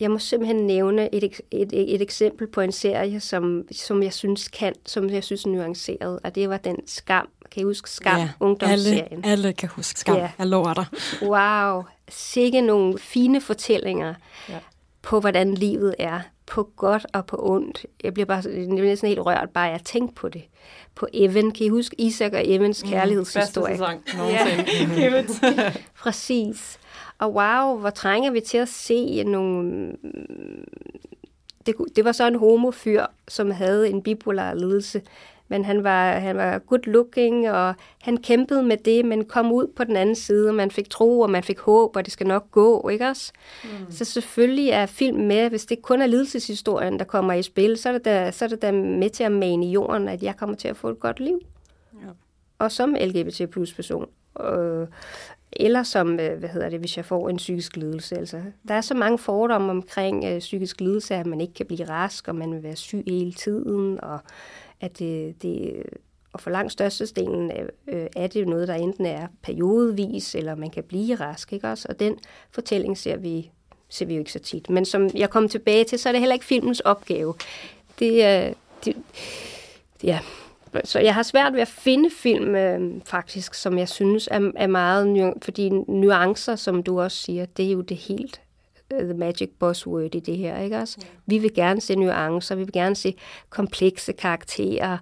[0.00, 4.12] Jeg må simpelthen nævne et, et, et, et eksempel på en serie, som, som jeg
[4.12, 7.28] synes kan, som jeg synes er nuanceret, og det var den Skam.
[7.50, 8.16] Kan I huske Skam?
[8.20, 9.24] alle, Ungdomsserien.
[9.24, 10.16] alle kan huske skam.
[10.16, 10.30] Ja.
[10.38, 10.86] Jeg lover dig.
[11.22, 14.14] Wow, sikke nogle fine fortællinger
[14.48, 14.58] ja.
[15.08, 16.20] På, hvordan livet er.
[16.46, 17.86] På godt og på ondt.
[18.04, 20.42] Jeg bliver bare jeg bliver næsten helt rørt, bare jeg tænker på det.
[20.94, 21.50] På Evan.
[21.50, 23.76] Kan I huske Isak og Evans Bedste kærlighedshistorie?
[23.76, 25.72] sæson nogensinde.
[26.02, 26.78] Præcis.
[27.18, 29.92] Og wow, hvor trænger vi til at se nogle...
[31.66, 35.02] Det, det var så en homofyr, som havde en bipolar lidelse.
[35.48, 39.66] Men han var, han var good looking, og han kæmpede med det, men kom ud
[39.76, 42.26] på den anden side, og man fik tro, og man fik håb, og det skal
[42.26, 43.32] nok gå, ikke også?
[43.64, 43.90] Mm.
[43.90, 47.88] Så selvfølgelig er film med, hvis det kun er lidelseshistorien, der kommer i spil, så
[47.88, 50.36] er det da, så er det da med til at mane i jorden, at jeg
[50.36, 51.40] kommer til at få et godt liv.
[51.94, 52.08] Ja.
[52.58, 54.08] Og som LGBT plus person.
[54.40, 54.86] Øh,
[55.52, 58.16] eller som, øh, hvad hedder det, hvis jeg får en psykisk lidelse.
[58.16, 61.88] Altså, der er så mange fordomme omkring øh, psykisk lidelse, at man ikke kan blive
[61.88, 64.18] rask, og man vil være syg hele tiden, og
[64.80, 65.82] at det, det
[66.32, 67.52] og for langt størstedelen
[67.88, 71.68] øh, er det jo noget, der enten er periodevis, eller man kan blive rask, ikke
[71.68, 71.86] også?
[71.88, 72.18] Og den
[72.50, 73.50] fortælling ser vi,
[73.88, 74.70] ser vi jo ikke så tit.
[74.70, 77.34] Men som jeg kom tilbage til, så er det heller ikke filmens opgave.
[77.98, 78.52] Det er...
[78.84, 78.96] Det,
[80.02, 80.18] ja,
[80.84, 84.66] så jeg har svært ved at finde film, øh, faktisk, som jeg synes er, er
[84.66, 85.06] meget...
[85.06, 88.40] nu- Fordi nuancer, som du også siger, det er jo det helt
[88.90, 90.98] the magic buzzword i det her, ikke også?
[91.26, 93.14] Vi vil gerne se nuancer, vi vil gerne se
[93.50, 94.98] komplekse karakterer,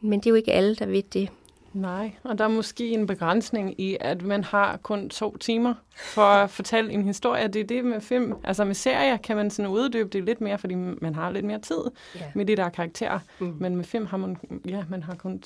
[0.00, 1.28] men det er jo ikke alle, der ved det.
[1.72, 6.22] Nej, og der er måske en begrænsning i, at man har kun to timer for
[6.22, 7.48] at fortælle en historie.
[7.48, 8.32] Det er det med film.
[8.44, 11.58] Altså med serier kan man sådan uddybe det lidt mere, fordi man har lidt mere
[11.60, 11.80] tid
[12.14, 12.20] Ja.
[12.34, 13.18] med de der karakterer.
[13.38, 13.56] Mm.
[13.60, 14.36] Men med film har man,
[14.68, 15.42] ja, man har kun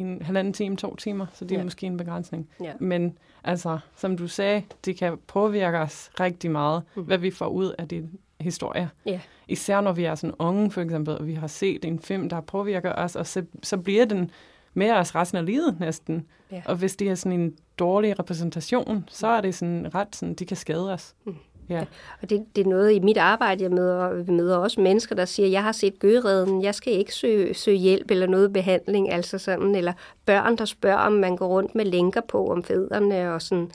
[0.00, 1.64] en halvanden time, to timer, så det er Ja.
[1.64, 2.48] måske en begrænsning.
[2.62, 2.72] Ja.
[2.80, 7.02] Men altså, som du sagde, det kan påvirke os rigtig meget, mm.
[7.02, 8.08] hvad vi får ud af de
[8.40, 8.88] historier.
[9.06, 9.20] Ja.
[9.48, 12.40] Især når vi er sådan unge, for eksempel, og vi har set en film, der
[12.40, 14.30] påvirker os, og så, så bliver den
[14.74, 16.26] med os resten af livet næsten.
[16.52, 16.62] Ja.
[16.66, 20.46] Og hvis det er sådan en dårlig repræsentation, så er det sådan ret sådan, de
[20.46, 21.14] kan skade os.
[21.24, 21.36] Mm.
[21.70, 21.84] Ja.
[22.22, 25.24] Og det, det er noget i mit arbejde, jeg møder, vi møder også mennesker, der
[25.24, 29.38] siger, jeg har set gøreden, jeg skal ikke søge, søge hjælp eller noget behandling, altså
[29.38, 29.92] sådan, eller
[30.26, 33.70] børn, der spørger, om man går rundt med lænker på om fædrene, og sådan,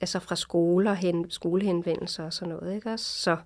[0.00, 3.04] altså fra skoler, hen, skolehenvendelser og sådan noget, ikke også?
[3.04, 3.36] Så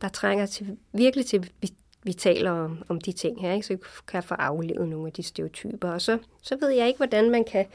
[0.00, 1.70] der trænger til, virkelig til, vi,
[2.02, 3.66] vi taler om, om de ting her, ikke?
[3.66, 5.90] så kan kan få aflevet nogle af de stereotyper.
[5.90, 7.66] Og så, så ved jeg ikke, hvordan man kan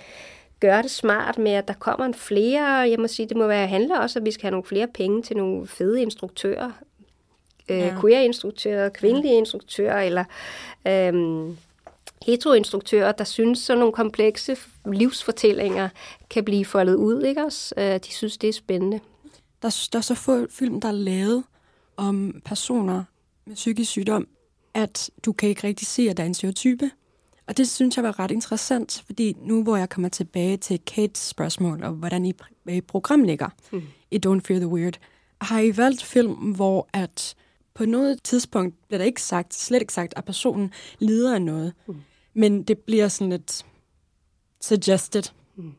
[0.62, 3.68] gøre det smart med, at der kommer en flere, jeg må sige, det må være,
[3.68, 6.72] handler også, at vi skal have nogle flere penge til nogle fede instruktører,
[7.70, 7.96] øh, Ja.
[8.02, 10.24] queer-instruktører, kvindelige instruktører, eller
[10.88, 11.58] øhm,
[12.26, 15.90] heteroinstruktører, der synes, sådan nogle komplekse livsfortællinger
[16.30, 17.76] kan blive foldet ud, ikke også?
[17.78, 19.00] Øh, de synes, det er spændende.
[19.62, 21.44] Der, der er så få film, der er lavet
[21.98, 23.04] om personer
[23.46, 24.28] med psykisk sygdom,
[24.74, 26.92] at du kan ikke rigtig se, at der er en stereotype.
[27.48, 31.22] Og det synes jeg var ret interessant, fordi nu hvor jeg kommer tilbage til Kates
[31.22, 32.34] spørgsmål, og hvordan I,
[32.70, 33.82] I programlægger mm.
[34.12, 35.00] i Don't Fear the Weird,
[35.42, 37.36] har I valgt film, hvor at
[37.74, 41.74] på noget tidspunkt bliver der ikke sagt, slet ikke sagt, at personen lider af noget,
[41.88, 41.96] mm.
[42.34, 43.66] men det bliver sådan lidt
[44.62, 45.24] suggested.
[45.56, 45.74] Mm.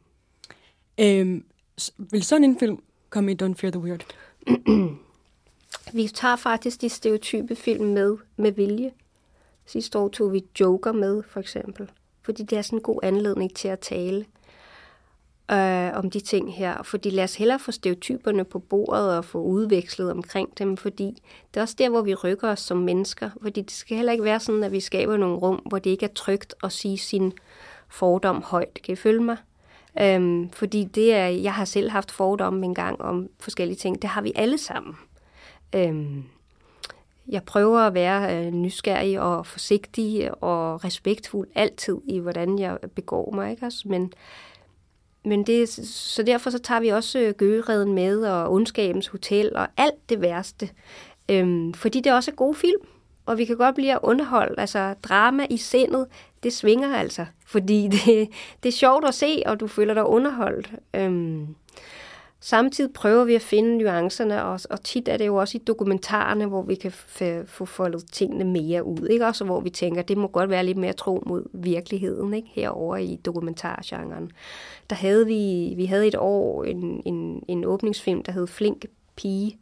[1.01, 1.45] Øhm,
[1.99, 4.05] vil sådan en film komme i Don't Fear the Weird?
[5.93, 8.91] Vi tager faktisk de stereotype film med, med vilje.
[9.67, 11.91] Sidste år tog vi Joker med, for eksempel.
[12.23, 14.25] Fordi det er sådan en god anledning til at tale
[15.51, 16.83] øh, om de ting her.
[16.83, 21.23] Fordi lad os hellere få stereotyperne på bordet og få udvekslet omkring dem, fordi
[21.55, 23.31] det er også der, hvor vi rykker os som mennesker.
[23.43, 26.05] Fordi det skal heller ikke være sådan, at vi skaber nogle rum, hvor det ikke
[26.05, 27.33] er trygt at sige sin
[27.89, 28.83] fordom højt.
[28.85, 29.37] Kan I følge mig?
[30.01, 34.03] Øhm, fordi det er, jeg har selv haft fordomme en gang om forskellige ting.
[34.03, 34.95] Det har vi alle sammen.
[35.75, 36.25] Øhm,
[37.29, 43.31] jeg prøver at være øh, nysgerrig og forsigtig og respektfuld altid i, hvordan jeg begår
[43.35, 43.51] mig.
[43.51, 43.67] Ikke?
[43.67, 43.89] også?
[43.89, 44.13] Men,
[45.25, 49.69] men det, så derfor så tager vi også øh, Gøgereden med og Ondskabens Hotel og
[49.77, 50.71] alt det værste.
[51.29, 52.81] Øhm, fordi det også er gode film,
[53.27, 54.61] og vi kan godt blive underholdt.
[54.61, 56.07] Altså drama i sindet,
[56.43, 58.29] det svinger altså, fordi det,
[58.63, 60.73] det er sjovt at se, og du føler dig underholdt.
[60.95, 61.47] Øhm,
[62.43, 66.47] samtidig prøver vi at finde nuancerne, og, og tit er det jo også i dokumentarerne,
[66.47, 66.93] hvor vi kan
[67.47, 69.27] få foldet tingene mere ud, ikke?
[69.27, 72.49] Også hvor vi tænker, det må godt være lidt mere tro mod virkeligheden, ikke?
[72.53, 74.31] Herover i dokumentargenren.
[74.91, 79.59] Der havde vi, vi havde et år en, en, en åbningsfilm, der hed Flink Pige,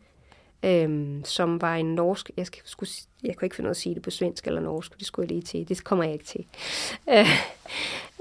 [0.63, 2.91] øhm, som var en norsk, jeg, skal, skulle,
[3.23, 5.25] jeg kunne ikke finde ud af at sige det på svensk eller norsk, det skulle
[5.25, 6.45] jeg lige til, det kommer jeg ikke til.
[7.11, 7.27] Øh,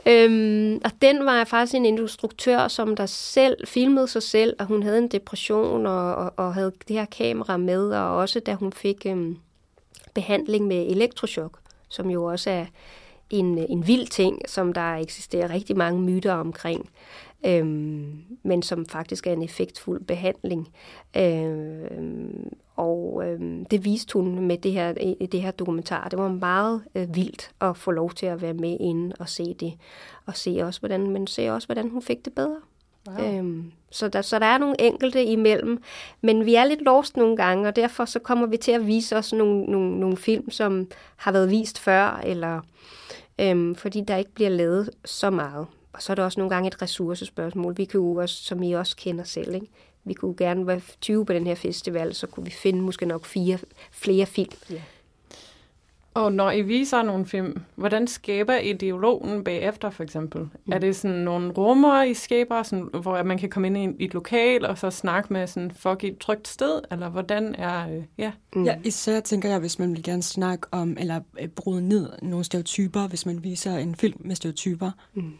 [0.05, 4.83] Øhm, og den var faktisk en instruktør, som der selv filmede sig selv, og hun
[4.83, 8.73] havde en depression og, og, og havde det her kamera med, og også da hun
[8.73, 9.37] fik øhm,
[10.13, 11.59] behandling med elektrochok,
[11.89, 12.65] som jo også er
[13.29, 16.89] en, øh, en vild ting, som der eksisterer rigtig mange myter omkring
[17.45, 20.69] øhm, men som faktisk er en effektfuld behandling.
[21.17, 26.09] Øhm, og øhm, det viste hun med det her, i det her dokumentar.
[26.09, 29.53] Det var meget øh, vildt at få lov til at være med inde og se
[29.53, 29.73] det.
[30.25, 32.57] Og se også, hvordan, men se også, hvordan hun fik det bedre.
[33.07, 33.37] Wow.
[33.37, 35.81] Øhm, så, der, så der er nogle enkelte imellem,
[36.21, 39.15] men vi er lidt lost nogle gange, og derfor så kommer vi til at vise
[39.15, 42.61] også nogle, nogle, nogle film, som har været vist før, eller
[43.41, 45.67] øhm, fordi der ikke bliver lavet så meget.
[45.93, 47.77] Og så er det også nogle gange et ressourcespørgsmål.
[47.77, 49.67] Vi kan jo også, som I også kender selv, ikke?
[50.09, 53.25] vi kunne gerne være 20 på den her festival, så kunne vi finde måske nok
[53.25, 53.57] fire,
[53.91, 54.51] flere film.
[54.69, 54.81] Ja.
[56.13, 60.41] Og når I viser nogle film, hvordan skaber I dialogen bagefter, for eksempel?
[60.41, 60.71] Mm.
[60.71, 64.13] Er det sådan nogle rummer, I skaber, sådan, hvor man kan komme ind i et
[64.13, 66.81] lokal og så snakke med sådan, folk i et trygt sted?
[66.91, 67.89] Eller hvordan er...
[67.89, 68.31] Øh, ja.
[68.55, 68.63] Mm.
[68.63, 72.45] ja, især tænker jeg, hvis man vil gerne snakke om, eller øh, bryde ned nogle
[72.45, 74.91] stereotyper, hvis man viser en film med stereotyper.
[75.13, 75.33] Mm.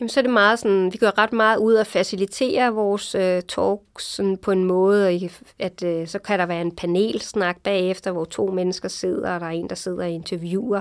[0.00, 3.42] Jamen, så er det meget sådan, vi gør ret meget ud at facilitere vores øh,
[3.42, 8.24] talks sådan på en måde, at øh, så kan der være en panelsnak bagefter, hvor
[8.24, 10.80] to mennesker sidder, og der er en, der sidder og interviewer.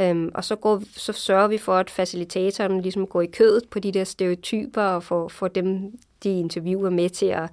[0.00, 3.78] Øhm, og så, går, så sørger vi for, at facilitatoren ligesom går i kødet på
[3.78, 5.92] de der stereotyper, og får, får dem,
[6.22, 7.50] de interviewer med til at,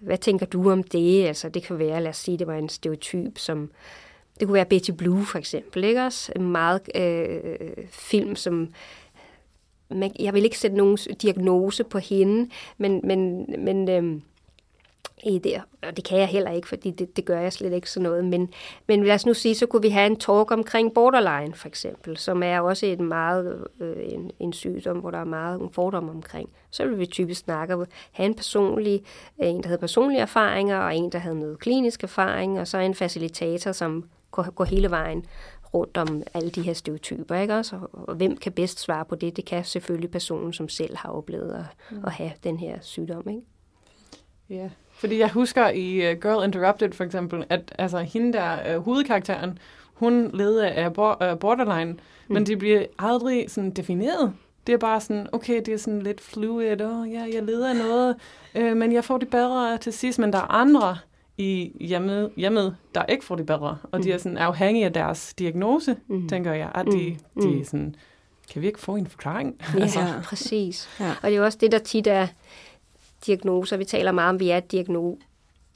[0.00, 1.26] hvad tænker du om det?
[1.26, 3.70] Altså, det kan være, lad os sige, det var en stereotyp, som
[4.40, 6.32] det kunne være Betty Blue for eksempel, ikke også?
[6.36, 8.68] En meget øh, film, som
[10.18, 14.22] jeg vil ikke sætte nogen diagnose på hende, men, men, men øhm,
[15.24, 17.90] i det, og det kan jeg heller ikke, fordi det, det gør jeg slet ikke
[17.90, 18.24] sådan noget.
[18.24, 18.50] Men,
[18.88, 22.16] men lad os nu sige, så kunne vi have en talk omkring borderline, for eksempel,
[22.16, 26.08] som er også et meget, øh, en, en sygdom, hvor der er meget en fordom
[26.08, 26.48] omkring.
[26.70, 27.76] Så vil vi typisk snakke,
[28.12, 29.02] have en personlig,
[29.42, 32.78] øh, en, der havde personlige erfaringer, og en, der havde noget klinisk erfaring, og så
[32.78, 35.24] en facilitator, som går, går hele vejen
[35.74, 37.76] rundt om alle de her stereotyper, ikke også?
[37.76, 39.36] Og, og hvem kan bedst svare på det?
[39.36, 41.64] Det kan selvfølgelig personen, som selv har oplevet at,
[41.96, 42.04] mm.
[42.04, 43.42] at have den her sygdom, ikke?
[44.50, 48.84] Ja, fordi jeg husker i uh, Girl Interrupted for eksempel, at altså, hende der, uh,
[48.84, 49.58] hovedkarakteren,
[49.94, 51.98] hun leder af uh, borderline, mm.
[52.28, 54.32] men det bliver aldrig sådan defineret.
[54.66, 57.76] Det er bare sådan, okay, det er sådan lidt fluid, og ja, jeg leder af
[57.76, 58.16] noget,
[58.54, 60.98] øh, men jeg får det bedre til sidst, men der er andre,
[61.42, 64.02] i hjemmet, hjemmet, der ikke får det bedre, og mm.
[64.02, 66.28] de er sådan afhængige af deres diagnose, mm.
[66.28, 67.42] tænker jeg, at de, mm.
[67.42, 67.64] de er mm.
[67.64, 67.94] sådan,
[68.52, 69.60] kan vi ikke få en forklaring?
[69.74, 70.00] Ja, altså.
[70.24, 70.88] præcis.
[71.00, 71.10] Ja.
[71.10, 72.26] Og det er jo også det, der tit er
[73.26, 73.76] diagnoser.
[73.76, 75.14] Vi taler meget om, at vi er et diagno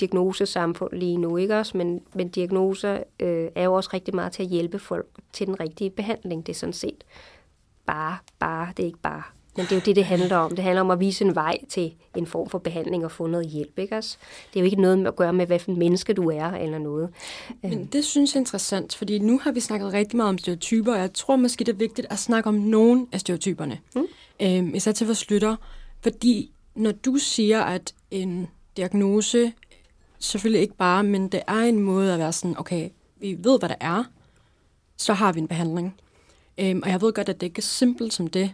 [0.01, 1.77] diagnosesamfund lige nu, ikke også?
[1.77, 5.61] Men, men diagnoser øh, er jo også rigtig meget til at hjælpe folk til den
[5.61, 6.47] rigtige behandling.
[6.47, 7.05] Det er sådan set
[7.87, 9.23] bare, bare, det er ikke bare
[9.57, 10.51] men det er jo det, det handler om.
[10.57, 13.47] Det handler om at vise en vej til en form for behandling og få noget
[13.47, 13.79] hjælp.
[13.79, 14.17] Ikke også?
[14.53, 17.11] Det er jo ikke noget med at gøre med, hvilken menneske du er eller noget.
[17.63, 20.93] Men det synes jeg er interessant, fordi nu har vi snakket rigtig meget om stereotyper,
[20.93, 23.79] og jeg tror måske, det er vigtigt at snakke om nogle af stereotyperne.
[23.95, 24.07] Mm.
[24.43, 25.57] Øhm, især til vores lytter.
[26.01, 29.53] Fordi når du siger, at en diagnose,
[30.19, 32.89] selvfølgelig ikke bare, men det er en måde at være sådan, okay,
[33.21, 34.05] vi ved, hvad der er,
[34.97, 35.95] så har vi en behandling.
[36.59, 38.53] Øhm, og jeg ved godt, at det ikke er simpelt som det,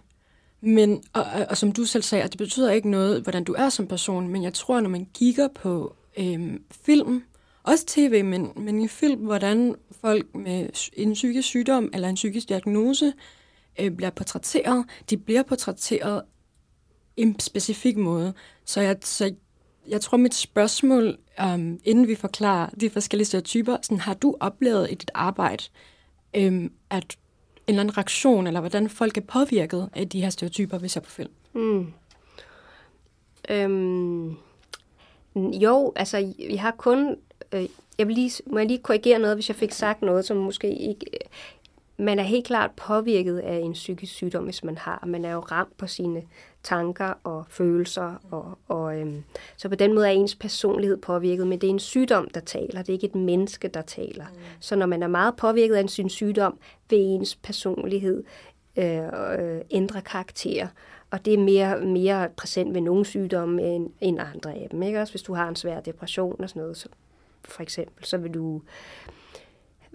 [0.63, 3.87] men, og, og, som du selv sagde, det betyder ikke noget, hvordan du er som
[3.87, 7.23] person, men jeg tror, når man kigger på øhm, film,
[7.63, 12.49] også tv, men, men i film, hvordan folk med en psykisk sygdom eller en psykisk
[12.49, 13.13] diagnose
[13.81, 16.23] øh, bliver portrætteret, de bliver portrætteret
[17.17, 18.35] i en specifik måde.
[18.65, 19.35] Så jeg, så
[19.89, 24.91] jeg tror, mit spørgsmål, øhm, inden vi forklarer de forskellige stereotyper, sådan, har du oplevet
[24.91, 25.65] i dit arbejde,
[26.35, 27.19] øhm, at
[27.69, 31.11] eller anden reaktion, eller hvordan folk er påvirket af de her stereotyper, vi ser på
[31.11, 31.31] film?
[31.53, 31.93] Mm.
[33.51, 34.37] Øhm,
[35.37, 37.17] jo, altså, vi har kun...
[37.53, 40.37] Øh, jeg vil lige, må jeg lige korrigere noget, hvis jeg fik sagt noget, som
[40.37, 41.07] måske ikke...
[41.13, 41.29] Øh,
[41.97, 45.05] man er helt klart påvirket af en psykisk sygdom, hvis man har.
[45.07, 46.23] Man er jo ramt på sine
[46.63, 48.15] tanker og følelser.
[48.31, 49.25] Og, og, øhm,
[49.57, 52.79] så på den måde er ens personlighed påvirket, men det er en sygdom, der taler.
[52.83, 54.25] Det er ikke et menneske, der taler.
[54.25, 54.39] Mm.
[54.61, 56.59] Så når man er meget påvirket af sin sygdom,
[56.91, 58.25] vil ens personlighed
[58.77, 59.03] øh,
[59.39, 60.69] øh, ændre karakter.
[61.11, 64.83] Og det er mere, mere præsent ved nogle sygdomme end, end andre af dem.
[64.83, 65.01] Ikke?
[65.01, 66.89] Også hvis du har en svær depression og sådan noget, så,
[67.45, 68.63] for eksempel, så vil du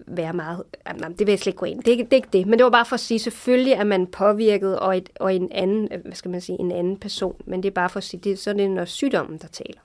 [0.06, 0.62] være meget...
[0.88, 1.82] Jamen, det vil jeg slet ikke gå ind.
[1.82, 2.46] Det er, det er ikke det.
[2.46, 5.52] Men det var bare for at sige, selvfølgelig er man påvirket og, et, og en
[5.52, 7.36] anden, hvad skal man sige, en anden person.
[7.46, 9.80] Men det er bare for at sige, det, så er det når sygdommen, der taler.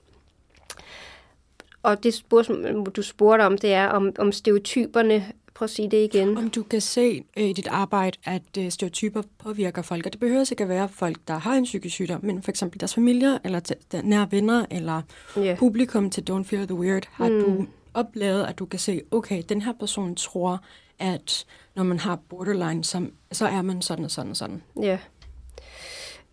[1.82, 6.04] Og det som du spurgte om, det er, om, om stereotyperne Prøv at sige det
[6.04, 6.38] igen.
[6.38, 10.20] Om du kan se øh, i dit arbejde, at øh, stereotyper påvirker folk, og det
[10.20, 13.38] behøver ikke at være folk, der har en psykisk sygdom, men for eksempel deres familier,
[13.44, 13.60] eller
[14.02, 15.02] nære venner, eller
[15.38, 15.58] yeah.
[15.58, 17.02] publikum til Don't Feel the Weird.
[17.10, 17.40] Har mm.
[17.40, 20.60] du oplevet, at du kan se, okay, den her person tror,
[20.98, 24.62] at når man har borderline, så, så er man sådan og sådan og sådan.
[24.82, 24.98] Ja.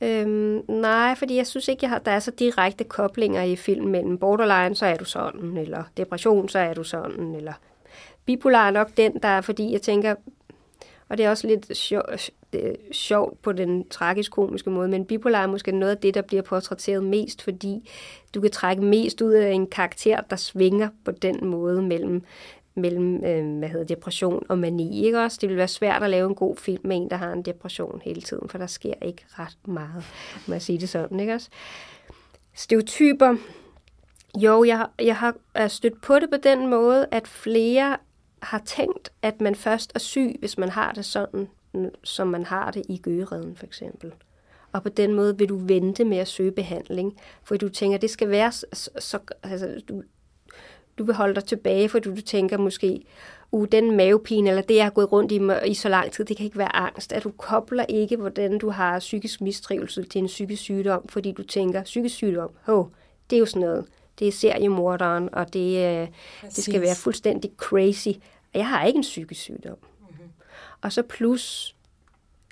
[0.01, 3.85] Øhm, nej, fordi jeg synes ikke, jeg har, der er så direkte koblinger i film
[3.85, 7.53] mellem borderline, så er du sådan, eller depression, så er du sådan, eller
[8.25, 10.15] bipolar er nok den, der er, fordi jeg tænker,
[11.09, 11.77] og det er også lidt
[12.55, 16.21] Øh, sjov, sjovt på den tragisk-komiske måde, men bipolar er måske noget af det, der
[16.21, 17.89] bliver portrætteret mest, fordi
[18.35, 22.23] du kan trække mest ud af en karakter, der svinger på den måde mellem
[22.75, 25.05] mellem øh, hvad hedder, depression og mani.
[25.05, 25.37] Ikke også?
[25.41, 28.01] Det vil være svært at lave en god film med en, der har en depression
[28.05, 30.03] hele tiden, for der sker ikke ret meget,
[30.47, 31.19] må jeg sige det sådan.
[31.19, 31.49] Ikke også?
[32.53, 33.35] Stereotyper.
[34.37, 37.97] Jo, jeg, jeg har stødt på det på den måde, at flere
[38.41, 41.47] har tænkt, at man først er syg, hvis man har det sådan,
[42.03, 44.13] som man har det i gøgereden for eksempel.
[44.71, 48.09] Og på den måde vil du vente med at søge behandling, for du tænker, det
[48.09, 50.03] skal være så, så altså, du,
[50.97, 53.03] du vil holde dig tilbage, for du, du tænker måske,
[53.51, 56.37] uh, den mavepine, eller det, jeg har gået rundt i, i så lang tid, det
[56.37, 57.13] kan ikke være angst.
[57.13, 61.43] At du kobler ikke, hvordan du har psykisk mistrivelse til en psykisk sygdom, fordi du
[61.43, 62.85] tænker, psykisk sygdom, oh,
[63.29, 63.85] det er jo sådan noget,
[64.19, 66.07] det er seriemorderen, og det, øh,
[66.41, 68.09] det skal være fuldstændig crazy.
[68.53, 69.77] Jeg har ikke en psykisk sygdom.
[70.81, 71.75] Og så plus,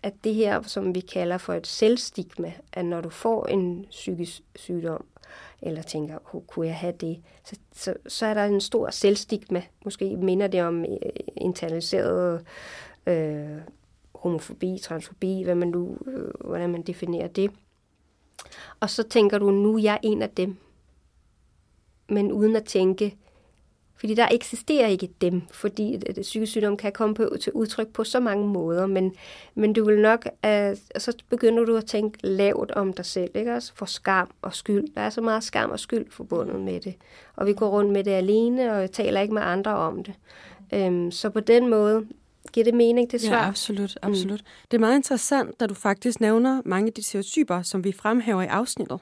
[0.04, 4.42] at det her, som vi kalder for et selvstigma, at når du får en psykisk
[4.56, 5.06] sygdom,
[5.62, 9.64] eller tænker, oh, kunne jeg have det, så, så, så er der en stor selvstigma.
[9.86, 10.96] Måske minder det om øh,
[11.38, 12.46] internaliseret
[13.08, 13.58] øh,
[14.16, 17.52] homofobi, transfobi, hvad man nu, øh, hvordan man definerer det.
[18.80, 20.58] Og så tænker du, nu er jeg en af dem.
[22.10, 23.18] Men uden at tænke,
[24.00, 28.04] fordi der eksisterer ikke dem, fordi det psykisk sygdom kan komme på, til udtryk på
[28.04, 29.14] så mange måder, men,
[29.56, 33.56] men du vil nok, uh, så begynder du at tænke lavt om dig selv, ikke
[33.56, 33.72] også?
[33.76, 34.88] For skam og skyld.
[34.96, 36.96] Der er så meget skam og skyld forbundet med det.
[37.36, 40.14] Og vi går rundt med det alene, og taler ikke med andre om det.
[40.88, 42.06] Um, så på den måde
[42.54, 43.38] giver det mening til svar.
[43.38, 44.42] Ja, absolut, absolut.
[44.42, 44.68] Mm.
[44.72, 48.42] Det er meget interessant, da du faktisk nævner mange af de stereotyper, som vi fremhæver
[48.42, 49.00] i afsnittet.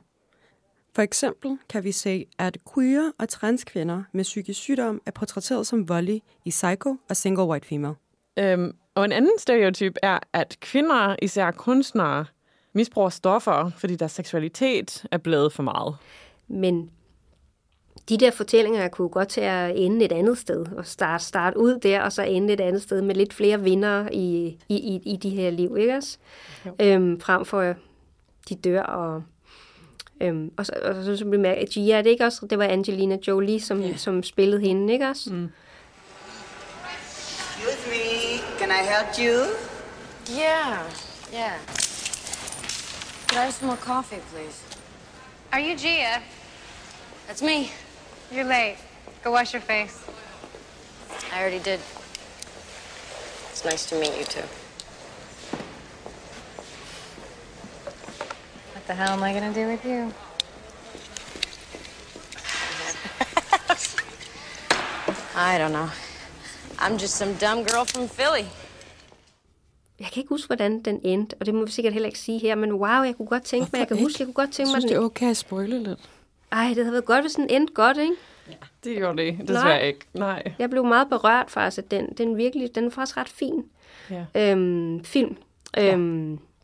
[0.97, 5.89] For eksempel kan vi se, at queer og transkvinder med psykisk sygdom er portrætteret som
[5.89, 7.95] voldelige i Psycho og Single White Female.
[8.39, 12.25] Øhm, og en anden stereotyp er, at kvinder, især kunstnere,
[12.73, 15.95] misbruger stoffer, fordi deres seksualitet er blevet for meget.
[16.47, 16.91] Men
[18.09, 21.79] de der fortællinger kunne godt til at ende et andet sted, og starte, starte ud
[21.79, 25.15] der, og så ende et andet sted med lidt flere vinder i, i, i, i
[25.15, 26.17] de her liv, ikke også?
[26.81, 27.75] Øhm, frem for
[28.49, 29.23] de dør og
[30.21, 32.65] Øhm, og, så, og så, så blev mærke, at Gia, det ikke også, det var
[32.65, 33.97] Angelina Jolie, som, yeah.
[33.97, 35.33] som spillede hende, ikke også?
[35.33, 35.49] Mm.
[37.39, 39.45] Excuse me, can I help you?
[40.29, 40.79] Yeah,
[41.33, 41.57] yeah.
[43.27, 44.63] Could I have some more coffee, please?
[45.51, 46.21] Are you Gia?
[47.27, 47.71] That's me.
[48.31, 48.77] You're late.
[49.23, 49.97] Go wash your face.
[51.33, 51.79] I already did.
[53.51, 54.66] It's nice to meet you, too.
[58.87, 60.13] The hell am I gonna do with you?
[65.35, 65.89] I don't know.
[66.79, 68.45] I'm just some dumb girl from Philly.
[69.99, 72.39] Jeg kan ikke huske, hvordan den endte, og det må vi sikkert heller ikke sige
[72.39, 74.67] her, men wow, jeg kunne godt tænke mig, jeg kan huske, jeg kunne godt tænke
[74.69, 74.75] mig...
[74.75, 76.09] Jeg synes, det er okay at spoile lidt.
[76.51, 78.13] Ej, det havde været godt, hvis den endte godt, ikke?
[78.49, 79.81] Ja, det gjorde det desværre Nej.
[79.81, 79.99] ikke.
[80.13, 80.53] Nej.
[80.59, 83.65] Jeg blev meget berørt faktisk, at den, den virkelig, den er faktisk ret fin
[84.09, 84.51] ja.
[84.51, 85.37] øhm, film.
[85.77, 85.95] Ja.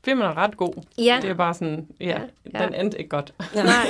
[0.05, 0.73] Filmen er ret god.
[0.97, 1.19] Ja.
[1.21, 2.19] Det er bare sådan, ja,
[2.53, 2.65] ja.
[2.65, 3.33] den endte ikke godt.
[3.55, 3.63] Ja.
[3.73, 3.85] Nej,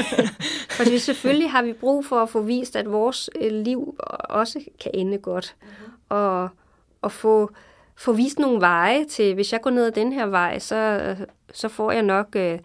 [0.70, 3.95] fordi selvfølgelig har vi brug for at få vist, at vores øh, liv
[4.30, 5.55] også kan ende godt.
[5.61, 5.93] Mm-hmm.
[6.09, 6.49] Og,
[7.01, 7.51] og få,
[7.95, 11.16] få vist nogle veje til, hvis jeg går ned ad den her vej, så,
[11.53, 12.59] så får jeg nok øh,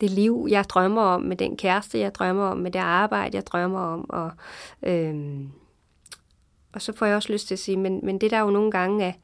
[0.00, 3.46] det liv, jeg drømmer om, med den kæreste, jeg drømmer om, med det arbejde, jeg
[3.46, 4.10] drømmer om.
[4.10, 4.30] Og,
[4.82, 5.14] øh,
[6.72, 8.50] og så får jeg også lyst til at sige, men, men det der er jo
[8.50, 9.14] nogle gange, at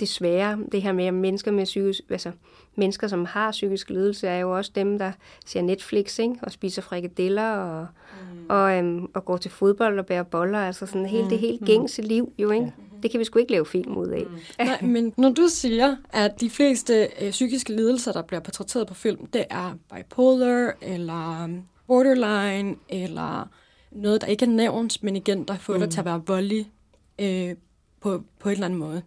[0.00, 2.30] desværre, det her med at mennesker med psykisk, altså
[2.76, 5.12] mennesker, som har psykisk lidelse, er jo også dem, der
[5.46, 6.34] ser Netflix, ikke?
[6.42, 7.86] og spiser frikadeller, og,
[8.32, 8.46] mm.
[8.48, 12.02] og, øhm, og går til fodbold og bærer boller, altså sådan helt, det helt gængse
[12.02, 12.72] liv, jo, ikke?
[13.02, 14.24] Det kan vi sgu ikke lave film ud af.
[14.66, 18.94] Nej, men når du siger, at de fleste øh, psykiske lidelser, der bliver portrætteret på
[18.94, 23.48] film, det er bipolar, eller um, borderline, eller
[23.90, 25.80] noget, der ikke er nævnt, men igen, der får mm.
[25.80, 26.70] dig til at være voldelig
[27.18, 27.54] øh,
[28.00, 29.02] på, på en eller anden måde.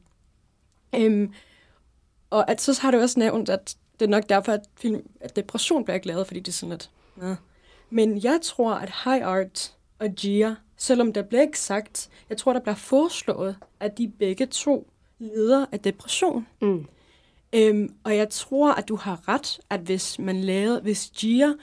[0.95, 1.33] Øhm,
[2.29, 5.35] og at, så har du også nævnt, at det er nok derfor, at, film, at
[5.35, 6.89] depression bliver ikke lavet, fordi det er sådan lidt...
[7.21, 7.35] Ja.
[7.89, 12.53] Men jeg tror, at High Art og Gia, selvom der bliver ikke sagt, jeg tror,
[12.53, 14.87] der bliver foreslået, at de begge to
[15.19, 16.47] lider af depression.
[16.61, 16.85] Mm.
[17.53, 21.53] Øhm, og jeg tror, at du har ret, at hvis man lavede, hvis Gia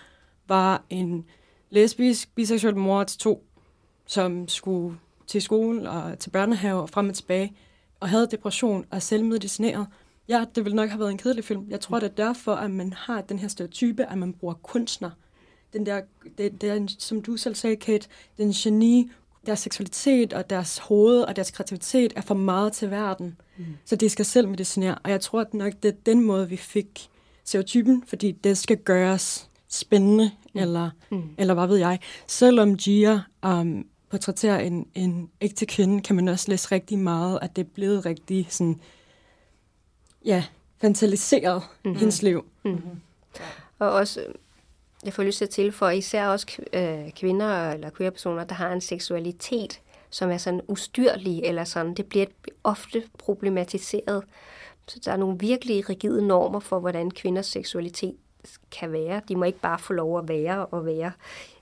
[0.48, 1.26] var en
[1.70, 3.44] lesbisk, biseksuel mor til to,
[4.06, 7.52] som skulle til skole og til børnehave og frem og tilbage,
[8.04, 9.86] og havde depression og selvmedicineret,
[10.28, 11.66] ja, det ville nok have været en kedelig film.
[11.68, 15.10] Jeg tror, det er derfor, at man har den her stereotype, at man bruger kunstner.
[15.72, 16.00] Den der,
[16.38, 19.10] det, det er, som du selv sagde, Kate, den geni,
[19.46, 23.36] deres seksualitet og deres hoved og deres kreativitet er for meget til verden.
[23.56, 23.64] Mm.
[23.84, 24.98] Så de skal selv medicinere.
[25.04, 27.08] Og jeg tror at nok, det er den måde, vi fik
[27.44, 30.60] stereotypen, fordi det skal gøres spændende, mm.
[30.60, 31.22] Eller, mm.
[31.38, 31.98] eller hvad ved jeg.
[32.26, 37.56] Selvom Gia um, portrætterer en, en ægte kvinde, kan man også læse rigtig meget, at
[37.56, 38.80] det er blevet rigtig sådan,
[40.24, 40.44] ja,
[40.80, 41.98] fantaseret mm-hmm.
[41.98, 42.44] hendes liv.
[42.62, 43.00] Mm-hmm.
[43.78, 44.26] Og også,
[45.04, 48.80] jeg får lyst til at tilføje, især også øh, kvinder eller queer-personer, der har en
[48.80, 52.26] seksualitet, som er sådan ustyrlig, eller sådan, det bliver
[52.64, 54.24] ofte problematiseret.
[54.88, 58.16] Så der er nogle virkelig rigide normer for, hvordan kvinders seksualitet
[58.70, 59.20] kan være.
[59.28, 61.12] De må ikke bare få lov at være og være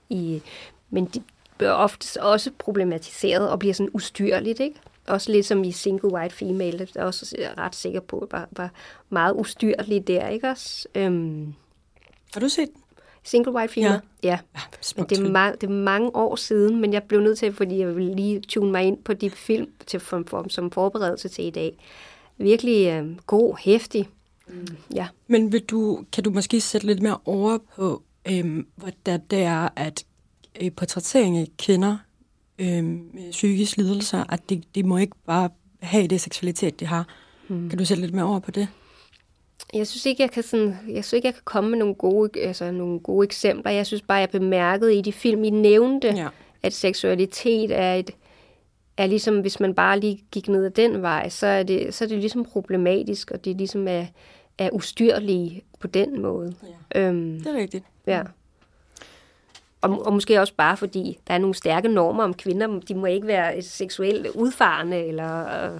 [0.09, 0.41] i...
[0.89, 1.23] Men de
[1.63, 4.75] bliver ofte også problematiseret og bliver sådan ustyrligt, ikke?
[5.07, 8.71] Også lidt som i Single White Female, det er også ret sikker på, var, var
[9.09, 10.87] meget ustyrligt der, ikke også?
[10.95, 11.53] Øhm,
[12.33, 12.69] Har du set
[13.23, 14.01] Single White Female?
[14.23, 14.29] Ja.
[14.29, 14.39] ja.
[14.55, 14.59] ja
[14.97, 17.79] men det er, ma- det er mange år siden, men jeg blev nødt til, fordi
[17.79, 21.45] jeg ville lige tune mig ind på de film til, for, for, som forberedelse til
[21.45, 21.77] i dag.
[22.37, 24.09] Virkelig øh, god, hæftig.
[24.47, 24.67] Mm.
[24.95, 25.07] Ja.
[25.27, 29.69] Men vil du, kan du måske sætte lidt mere over på, øhm, hvordan det er,
[29.75, 30.05] at
[30.61, 31.97] øh, portrættering af kvinder
[32.59, 35.49] øh, med psykiske lidelser, at de, de må ikke bare
[35.81, 37.07] have det seksualitet, de har.
[37.47, 37.69] Mm.
[37.69, 38.67] Kan du sætte lidt mere over på det?
[39.73, 42.41] Jeg synes ikke, jeg kan, sådan, jeg synes ikke, jeg kan komme med nogle gode,
[42.41, 43.71] altså nogle gode eksempler.
[43.71, 46.27] Jeg synes bare, jeg bemærkede i de film, I nævnte, ja.
[46.63, 48.11] at seksualitet er et,
[48.97, 52.03] er ligesom, hvis man bare lige gik ned ad den vej, så er det, så
[52.03, 54.05] er det ligesom problematisk, og det ligesom er,
[54.57, 56.55] er ustyrlige på den måde.
[56.93, 57.01] Ja.
[57.01, 57.85] Øhm, det er rigtigt.
[58.07, 58.21] Ja.
[59.83, 62.79] Og, og måske også bare fordi, der er nogle stærke normer om kvinder.
[62.79, 65.73] De må ikke være seksuelt udfarende, eller...
[65.73, 65.79] Øh,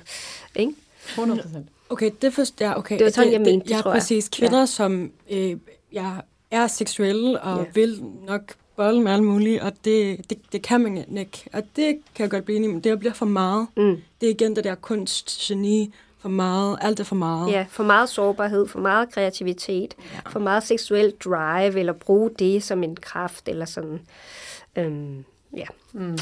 [0.55, 0.73] ikke?
[1.09, 2.97] 100 Okay, det forst, ja, okay.
[2.97, 3.99] Det var sådan, det, jeg mente det, ja, tror jeg.
[3.99, 4.29] præcis.
[4.29, 4.65] Kvinder, ja.
[4.65, 5.57] som øh,
[5.93, 6.11] ja,
[6.51, 7.65] er seksuelle og ja.
[7.73, 8.41] vil nok
[8.75, 11.45] bolle med alt muligt, og det, det, det kan man ikke.
[11.53, 12.81] Og det kan jeg godt blive enig med.
[12.81, 13.67] Det bliver for meget.
[13.77, 14.01] Mm.
[14.21, 15.93] Det er igen det der kunst, geni,
[16.23, 17.51] for meget, alt er for meget.
[17.51, 20.29] Ja, for meget sårbarhed, for meget kreativitet, ja.
[20.29, 24.01] for meget seksuel drive, eller bruge det som en kraft, eller sådan.
[24.75, 25.25] Øhm,
[25.57, 25.65] ja.
[25.93, 26.17] Mm.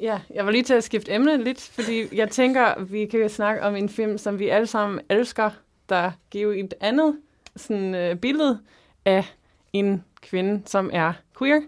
[0.00, 3.62] Ja, jeg var lige til at skifte emne lidt, fordi jeg tænker, vi kan snakke
[3.62, 5.50] om en film, som vi alle sammen elsker,
[5.88, 7.16] der giver et andet
[7.56, 8.58] sådan, uh, billede
[9.04, 9.24] af
[9.72, 11.60] en kvinde, som er queer,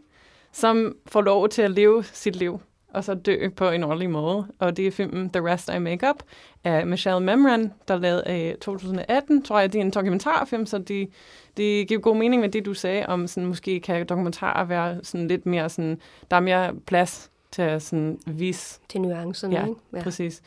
[0.53, 2.61] som får lov til at leve sit liv
[2.95, 4.47] og så dø på en ordentlig måde.
[4.59, 6.23] Og det er filmen The Rest I Make Up
[6.65, 9.43] af Michelle Memran, der lavede af 2018.
[9.43, 11.09] Tror jeg, det er en dokumentarfilm, så det
[11.57, 15.29] de giver god mening med det, du sagde om, sådan, måske kan dokumentarer være sådan
[15.29, 16.01] lidt mere sådan,
[16.31, 18.79] der er mere plads til at sådan vise.
[18.89, 19.81] Til nuancerne, ja, ikke?
[19.93, 20.43] Ja, præcis.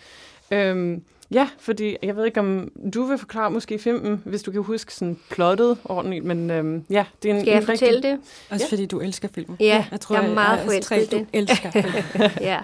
[0.51, 4.63] Øhm, ja, fordi jeg ved ikke, om du vil forklare måske filmen, hvis du kan
[4.63, 8.11] huske sådan plottet ordentligt, men øhm, ja, det er en Skal jeg en fortælle rigtig...
[8.11, 8.19] det?
[8.49, 8.75] Også ja.
[8.75, 9.57] fordi du elsker filmen.
[9.59, 11.11] Ja, jeg, tror, jeg er meget forelsket i det.
[11.11, 12.31] Du elsker filmen.
[12.41, 12.59] ja,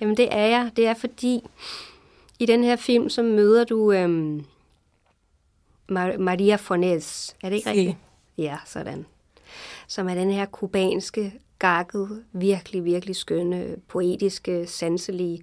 [0.00, 0.70] jamen det er jeg.
[0.76, 1.42] Det er fordi,
[2.38, 4.44] i den her film, så møder du øhm,
[5.92, 7.36] Mar- Maria Fornes.
[7.42, 7.96] Er det ikke rigtigt?
[8.38, 9.06] Ja, sådan.
[9.88, 15.42] Som er den her kubanske, gakket, virkelig, virkelig skønne, poetiske, sanselige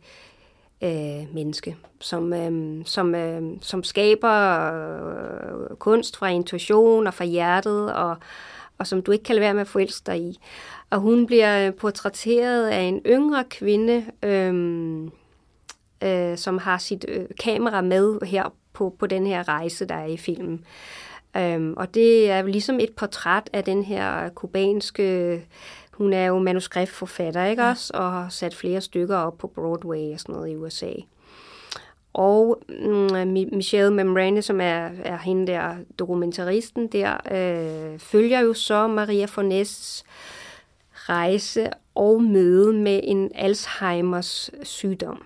[0.83, 4.31] øh, menneske, som, øh, som, øh, som skaber
[4.73, 8.15] øh, kunst fra intuition og fra hjertet, og,
[8.77, 10.39] og som du ikke kan lade være med at forelske dig i.
[10.89, 14.53] Og hun bliver portrætteret af en yngre kvinde, øh,
[16.03, 20.05] øh, som har sit øh, kamera med her på, på den her rejse, der er
[20.05, 20.65] i filmen.
[21.39, 25.41] Um, og det er ligesom et portræt af den her kubanske
[25.93, 27.69] hun er jo manuskriptforfatter, ikke ja.
[27.69, 27.91] også?
[27.93, 30.91] Og har sat flere stykker op på Broadway og sådan noget i USA.
[32.13, 38.87] Og mm, Michelle Membrane, som er, er hende der dokumentaristen der, øh, følger jo så
[38.87, 40.03] Maria Fornes
[40.93, 45.25] rejse og møde med en Alzheimers sygdom.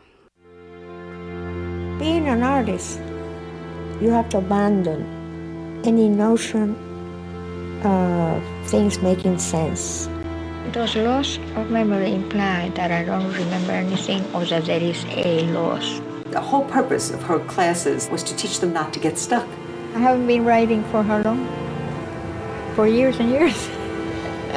[1.99, 2.99] Being an artist,
[3.99, 5.01] you have to abandon
[5.83, 6.75] any notion
[7.83, 10.07] of things making sense.
[10.71, 15.41] Does loss of memory imply that I don't remember anything or that there is a
[15.51, 15.99] loss?
[16.25, 19.47] The whole purpose of her classes was to teach them not to get stuck.
[19.95, 21.47] I haven't been writing for how long?
[22.75, 23.69] For years and years.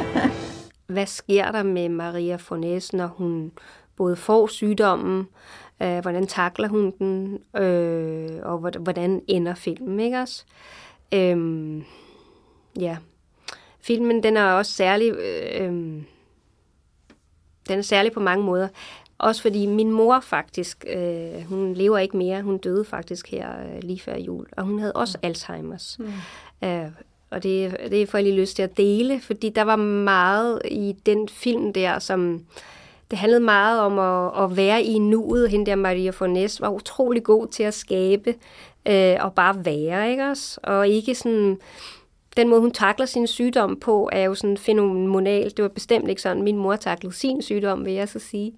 [0.93, 3.51] Hvad sker der med Maria Fornes, når hun
[3.95, 5.27] både får sygdommen,
[5.81, 10.43] øh, hvordan takler hun den, øh, og hvordan ender filmen, ikke også?
[11.13, 11.83] Øhm,
[12.79, 12.97] ja.
[13.79, 15.71] Filmen, den er også særlig, øh,
[17.67, 18.67] den er særlig på mange måder.
[19.17, 23.83] Også fordi min mor faktisk, øh, hun lever ikke mere, hun døde faktisk her øh,
[23.83, 25.29] lige før jul, og hun havde også mm.
[25.29, 25.95] Alzheimer's.
[25.99, 26.67] Mm.
[26.67, 26.91] Øh,
[27.29, 30.95] og det, det får jeg lige lyst til at dele, fordi der var meget i
[31.05, 32.45] den film der, som
[33.11, 35.49] det handlede meget om at, at være i nuet.
[35.49, 38.35] Hende der Maria Fornes var utrolig god til at skabe
[38.87, 40.59] øh, og bare være, ikke også?
[40.63, 41.57] Og ikke sådan...
[42.37, 45.43] Den måde, hun takler sin sygdom på, er jo sådan fænomenal.
[45.57, 48.53] Det var bestemt ikke sådan, min mor taklede sin sygdom, vil jeg så sige.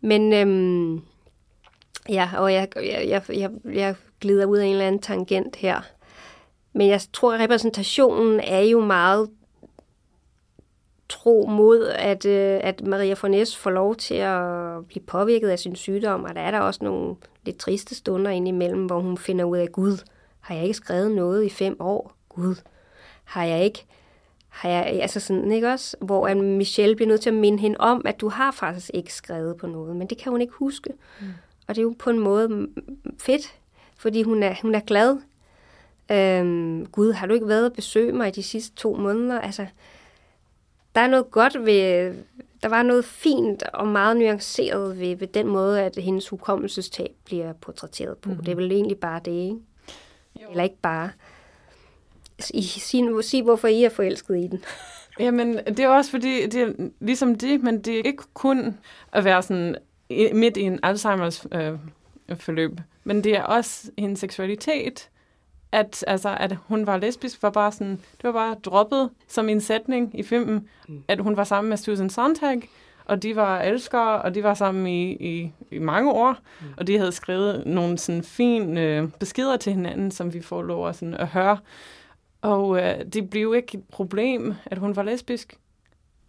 [0.00, 1.00] Men øhm,
[2.08, 5.80] ja, og jeg, jeg, jeg, jeg glider ud af en eller anden tangent her.
[6.72, 9.28] Men jeg tror, at repræsentationen er jo meget
[11.08, 15.76] tro mod, at, øh, at Maria Fornes får lov til at blive påvirket af sin
[15.76, 19.58] sygdom, og der er der også nogle lidt triste stunder indimellem, hvor hun finder ud
[19.58, 19.98] af, Gud,
[20.40, 22.12] har jeg ikke skrevet noget i fem år?
[22.28, 22.54] Gud,
[23.24, 23.86] har jeg ikke
[24.56, 25.96] har jeg, altså sådan, ikke også?
[26.00, 29.56] Hvor Michelle bliver nødt til at minde hende om, at du har faktisk ikke skrevet
[29.56, 30.90] på noget, men det kan hun ikke huske.
[31.20, 31.26] Mm.
[31.68, 32.68] Og det er jo på en måde
[33.18, 33.54] fedt,
[33.98, 35.16] fordi hun er, hun er glad.
[36.10, 39.40] Øhm, Gud, har du ikke været og besøge mig i de sidste to måneder?
[39.40, 39.66] Altså,
[40.96, 42.14] der er noget godt ved,
[42.62, 47.52] der var noget fint og meget nuanceret ved, ved den måde, at hendes hukommelsestab bliver
[47.52, 48.30] portrætteret på.
[48.30, 48.36] Mm.
[48.36, 49.56] Det er vel egentlig bare det, ikke?
[50.42, 50.50] Jo.
[50.50, 51.10] Eller ikke bare.
[52.54, 54.64] I, sig, sig, hvorfor I er forelsket i den.
[55.18, 58.78] Jamen, det er også fordi, det er ligesom det, men det er ikke kun
[59.12, 59.76] at være sådan
[60.32, 61.72] midt i en Alzheimers øh,
[62.36, 65.08] forløb, men det er også hendes seksualitet,
[65.76, 69.60] at, altså, at hun var lesbisk, var bare sådan, det var bare droppet som en
[69.60, 71.02] sætning i filmen, mm.
[71.08, 72.68] at hun var sammen med Susan Sontag,
[73.04, 76.66] og de var elskere, og de var sammen i, i, i mange år, mm.
[76.76, 80.88] og de havde skrevet nogle sådan fine øh, beskeder til hinanden, som vi får lov
[80.88, 81.58] at, sådan, at høre.
[82.42, 85.58] Og øh, det blev ikke et problem, at hun var lesbisk.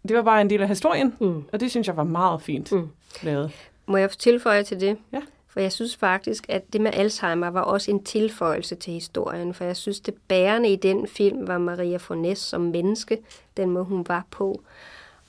[0.08, 1.44] Det var bare en del af historien, mm.
[1.52, 2.88] og det synes jeg var meget fint mm.
[3.22, 3.52] lavet.
[3.86, 4.96] Må jeg tilføje til det?
[5.12, 5.20] Ja.
[5.58, 9.64] For jeg synes faktisk, at det med Alzheimer var også en tilføjelse til historien, for
[9.64, 13.18] jeg synes, det bærende i den film var Maria Fornes som menneske,
[13.56, 14.62] den måde hun var på.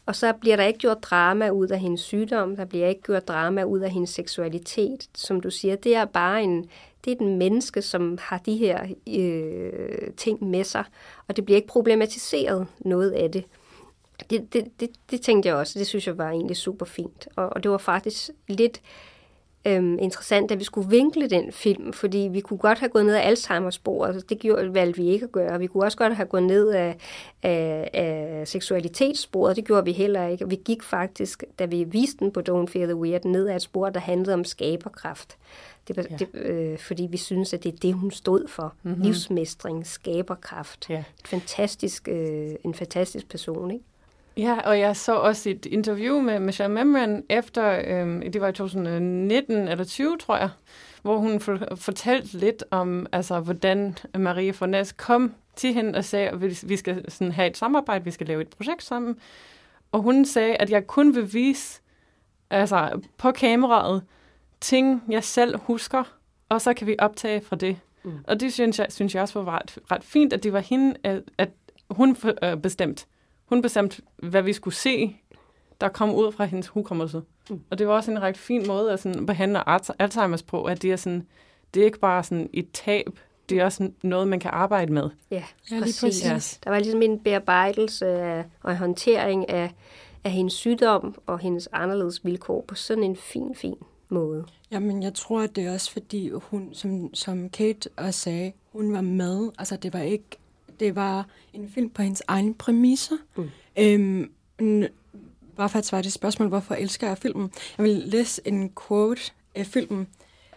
[0.06, 3.28] Og så bliver der ikke gjort drama ud af hendes sygdom, der bliver ikke gjort
[3.28, 5.10] drama ud af hendes seksualitet.
[5.16, 6.70] Som du siger, det er bare en,
[7.06, 10.84] det er den menneske, som har de her øh, ting med sig,
[11.28, 13.44] og det bliver ikke problematiseret noget af det.
[14.30, 17.28] Det, det, det, det tænkte jeg også, det synes jeg var egentlig super fint.
[17.36, 18.82] Og, og det var faktisk lidt
[19.66, 23.16] øhm, interessant, at vi skulle vinkle den film, fordi vi kunne godt have gået ned
[23.16, 25.60] af Alzheimer's spor, altså det gjorde, valgte vi ikke at gøre.
[25.60, 26.98] Vi kunne også godt have gået ned af,
[27.44, 30.50] af, af seksualitetssporet, det gjorde vi heller ikke.
[30.50, 33.62] Vi gik faktisk, da vi viste den på Don't Fear the Weird, ned af et
[33.62, 35.38] spor, der handlede om skaberkraft.
[35.88, 36.16] Det var, ja.
[36.16, 38.74] det, øh, fordi vi synes, at det er det, hun stod for.
[38.84, 39.02] Mm-hmm.
[39.02, 40.90] Livsmestring, skaberkraft.
[40.90, 41.04] Ja.
[41.20, 43.86] Et fantastisk, øh, en fantastisk person, ikke?
[44.38, 48.54] Ja, og jeg så også et interview med Michelle Memran efter, øhm, det var i
[48.54, 50.50] 2019 eller 20, tror jeg,
[51.02, 56.30] hvor hun for, fortalte lidt om, altså, hvordan Marie Fornes kom til hende og sagde,
[56.30, 59.18] at vi skal sådan have et samarbejde, vi skal lave et projekt sammen.
[59.92, 61.82] Og hun sagde, at jeg kun vil vise
[62.50, 64.04] altså, på kameraet
[64.62, 66.04] ting, jeg selv husker,
[66.50, 67.80] og så kan vi optage fra det.
[68.04, 68.12] Mm.
[68.28, 70.96] Og det synes jeg, synes jeg også var ret, ret fint, at det var hende,
[71.04, 71.50] at, at
[71.90, 73.08] hun øh, bestemt
[73.50, 75.16] hun bestemte, hvad vi skulle se,
[75.82, 77.22] der kom ud fra hendes hukommelse.
[77.50, 77.62] Mm.
[77.70, 79.70] Og det var også en ret fin måde at sådan behandle
[80.04, 81.28] Alzheimer's på, at det er, sådan,
[81.74, 83.20] det er ikke bare sådan et tab,
[83.50, 85.10] det er også noget, man kan arbejde med.
[85.32, 86.02] Ja, ja præcis.
[86.02, 86.26] præcis.
[86.26, 86.40] Ja.
[86.64, 89.72] Der var ligesom en bearbejdelse af, og en håndtering af,
[90.24, 93.76] af hendes sygdom og hendes anderledes vilkår på sådan en fin, fin
[94.10, 94.46] måde.
[94.72, 98.94] Jamen, jeg tror, at det er også fordi, hun, som, som Kate også sagde, hun
[98.94, 99.50] var med.
[99.58, 100.26] Altså, det var ikke
[100.80, 103.16] det var en film på hendes egne præmisser.
[103.36, 103.50] Mm.
[103.78, 104.32] Øhm,
[105.58, 107.52] bare for at svare det spørgsmål, hvorfor elsker jeg filmen?
[107.78, 109.22] Jeg vil læse en quote
[109.56, 110.08] af filmen.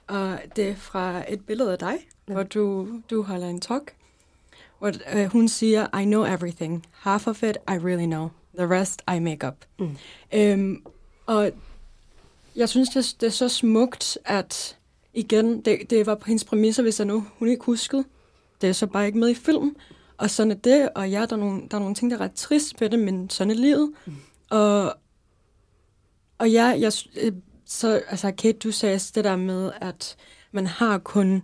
[0.07, 1.95] Og det er fra et billede af dig,
[2.29, 2.33] ja.
[2.33, 3.95] hvor du, du holder en talk.
[4.79, 6.87] Hvor uh, hun siger, I know everything.
[6.91, 8.29] Half of it I really know.
[8.59, 9.55] The rest I make up.
[9.79, 9.97] Mm.
[10.35, 10.83] Øhm,
[11.27, 11.51] og
[12.57, 14.77] jeg synes, det, det er så smukt, at
[15.15, 18.05] igen, det, det var på hendes præmisser, hvis jeg nu hun ikke huskede.
[18.61, 19.77] Det er så bare ikke med i filmen.
[20.17, 22.21] Og sådan er det, og ja, der er nogle, der er nogle ting, der er
[22.21, 23.93] ret trist ved det, men sådan er livet.
[24.07, 24.15] Mm.
[24.51, 24.95] Og,
[26.39, 27.33] og ja, jeg, øh,
[27.67, 30.17] så, altså Kate, du sagde det der med, at
[30.53, 31.43] man har kun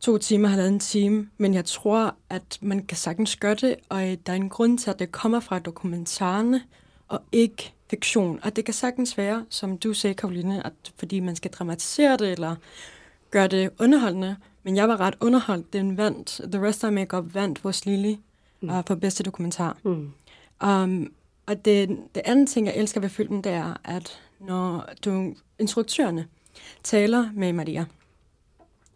[0.00, 4.32] to timer, halvanden time, men jeg tror, at man kan sagtens gøre det, og der
[4.32, 6.62] er en grund til, at det kommer fra dokumentarerne,
[7.08, 8.40] og ikke fiktion.
[8.42, 12.32] Og det kan sagtens være, som du sagde, Karoline, at fordi man skal dramatisere det,
[12.32, 12.56] eller
[13.30, 14.36] gøre det underholdende.
[14.64, 15.72] Men jeg var ret underholdt.
[15.72, 18.14] Den vandt, The Rest of Makeup vandt hos Lily
[18.60, 18.68] mm.
[18.68, 19.76] uh, for bedste dokumentar.
[19.82, 20.12] Mm.
[20.64, 21.12] Um,
[21.46, 26.26] og det, det andet ting, jeg elsker ved filmen, det er, at når du, instruktørerne
[26.82, 27.84] taler med Maria,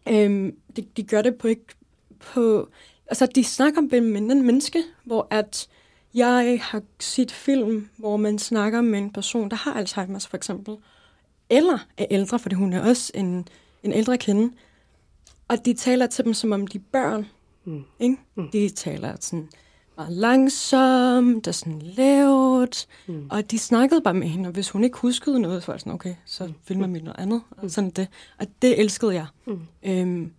[0.06, 1.64] um, de, de gør det på ikke
[2.18, 2.68] på...
[3.06, 5.68] Altså, de snakker om en menneske, hvor at
[6.14, 10.76] jeg har set film, hvor man snakker med en person, der har Alzheimer's for eksempel,
[11.50, 13.48] eller er ældre, fordi hun er også en,
[13.82, 14.52] en ældre kvinde,
[15.48, 17.26] og de taler til dem, som om de er børn.
[17.64, 17.84] Mm.
[18.00, 18.16] Ikke?
[18.34, 18.50] Mm.
[18.50, 19.48] De taler sådan
[19.96, 22.86] meget langsomt og sådan lavt.
[23.06, 23.26] Mm.
[23.30, 25.80] Og de snakkede bare med hende, og hvis hun ikke huskede noget, så var det
[25.80, 26.54] sådan, okay, så mm.
[26.64, 27.42] filmer vi noget andet.
[27.50, 27.68] Og, mm.
[27.68, 28.08] sådan det.
[28.38, 29.26] og det elskede jeg.
[29.46, 29.60] Mm.
[29.82, 30.32] Øhm,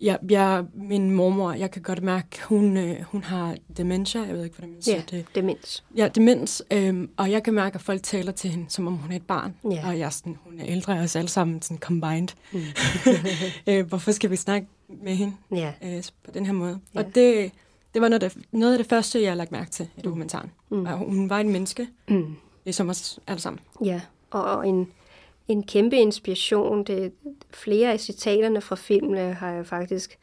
[0.00, 4.22] Ja, jeg, min mormor, jeg kan godt mærke, hun, øh, hun har dementia.
[4.22, 5.26] Jeg ved ikke, hvordan man siger ja, det.
[5.34, 5.84] demens.
[5.96, 6.62] Ja, demens.
[6.70, 9.26] Øhm, og jeg kan mærke, at folk taler til hende, som om hun er et
[9.26, 9.54] barn.
[9.70, 9.88] Ja.
[9.88, 12.28] Og jeg sådan, hun er ældre af os alle sammen, sådan combined.
[12.52, 12.60] Mm.
[13.72, 15.72] øh, hvorfor skal vi snakke med hende ja.
[15.82, 16.78] øh, på den her måde?
[16.94, 17.00] Ja.
[17.00, 17.52] Og det,
[17.94, 20.00] det var noget af, det, noget af det første, jeg har lagt mærke til i
[20.00, 20.50] dokumentaren.
[20.70, 20.86] Mm.
[20.86, 22.36] Og hun var en menneske, mm.
[22.64, 23.60] ligesom os alle sammen.
[23.84, 24.88] Ja, og en
[25.48, 26.84] en kæmpe inspiration.
[26.84, 27.12] Det,
[27.50, 30.18] flere af citaterne fra filmene har jeg faktisk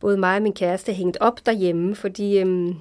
[0.00, 2.74] både mig og min kæreste hængt op derhjemme, fordi øhm,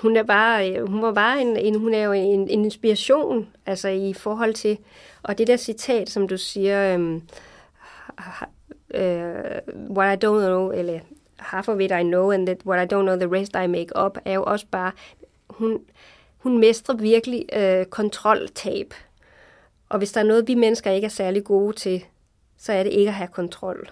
[0.00, 3.48] hun er bare, øh, hun var bare en, en hun er jo en, en inspiration,
[3.66, 4.78] altså i forhold til,
[5.22, 7.22] og det der citat, som du siger, øhm,
[8.94, 11.00] uh, what I don't know, eller
[11.36, 14.04] half of it I know, and that what I don't know, the rest I make
[14.04, 14.92] up, er jo også bare,
[15.50, 15.80] hun,
[16.38, 18.94] hun mestrer virkelig øh, kontroltab.
[19.88, 22.04] Og hvis der er noget, vi mennesker ikke er særlig gode til,
[22.56, 23.90] så er det ikke at have kontrol.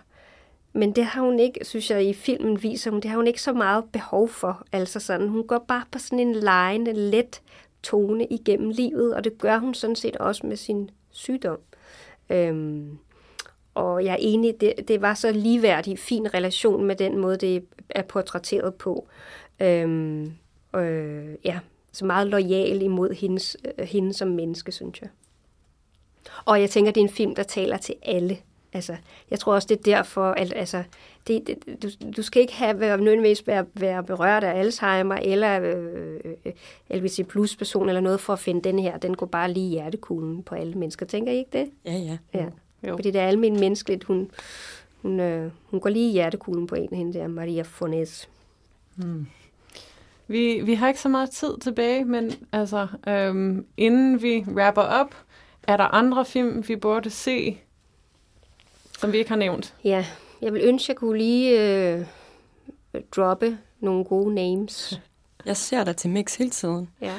[0.73, 3.43] Men det har hun ikke, synes jeg, i filmen viser hun, det har hun ikke
[3.43, 4.67] så meget behov for.
[4.73, 7.43] Altså sådan, hun går bare på sådan en lejende, let
[7.83, 11.59] tone igennem livet, og det gør hun sådan set også med sin sygdom.
[12.31, 12.99] Øhm,
[13.75, 17.65] og jeg er enig, det, det var så ligeværdig, fin relation med den måde, det
[17.91, 19.09] er portrætteret på.
[19.61, 20.33] Øhm,
[20.77, 21.59] øh, ja,
[21.93, 25.09] så meget lojal imod hendes, øh, hende som menneske, synes jeg.
[26.45, 28.39] Og jeg tænker, det er en film, der taler til alle.
[28.73, 28.97] Altså,
[29.31, 30.83] jeg tror også, det er derfor, at altså,
[31.27, 35.61] det, det, du, du skal ikke have, være, nødvendigvis være, være berørt af Alzheimer eller
[35.61, 36.53] øh, øh
[36.91, 38.99] LVC plus person eller noget for at finde den her.
[38.99, 41.07] Den går bare lige i hjertekuglen på alle mennesker.
[41.07, 41.71] Tænker I ikke det?
[41.85, 42.19] Ja, ja.
[42.35, 42.47] ja.
[42.89, 42.97] Jo.
[42.97, 44.05] Fordi det er almindeligt menneskeligt.
[44.05, 44.31] Hun,
[45.03, 48.29] hun, øh, hun går lige i hjertekuglen på en af hende der, Maria Fornes.
[48.95, 49.27] Hmm.
[50.29, 55.15] Vi, vi har ikke så meget tid tilbage, men altså, øhm, inden vi wrapper op,
[55.67, 57.59] er der andre film, vi burde se,
[58.99, 59.75] som vi ikke har nævnt?
[59.85, 60.07] Ja,
[60.43, 62.07] jeg vil ønske, at jeg kunne lige øh,
[63.17, 65.01] droppe nogle gode names.
[65.47, 66.89] Jeg ser dig til Mix hele tiden.
[67.01, 67.13] Ja.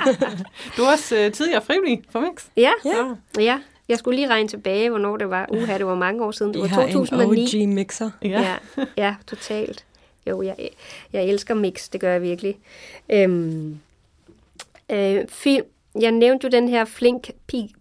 [0.76, 2.46] du er også øh, tidligere frivillig for Mix.
[2.56, 3.14] Ja, ja.
[3.38, 3.60] ja.
[3.88, 5.46] Jeg skulle lige regne tilbage, hvornår det var.
[5.50, 6.54] Uha, det var mange år siden.
[6.54, 7.62] Det var 2009.
[7.62, 8.10] en OG-mixer.
[8.22, 8.28] Ja.
[8.28, 9.84] ja, ja, totalt.
[10.26, 10.68] Jo, jeg,
[11.12, 12.58] jeg elsker mix, det gør jeg virkelig.
[13.08, 13.80] Øhm,
[14.90, 15.66] øh, film,
[16.00, 17.30] jeg nævnte jo den her flink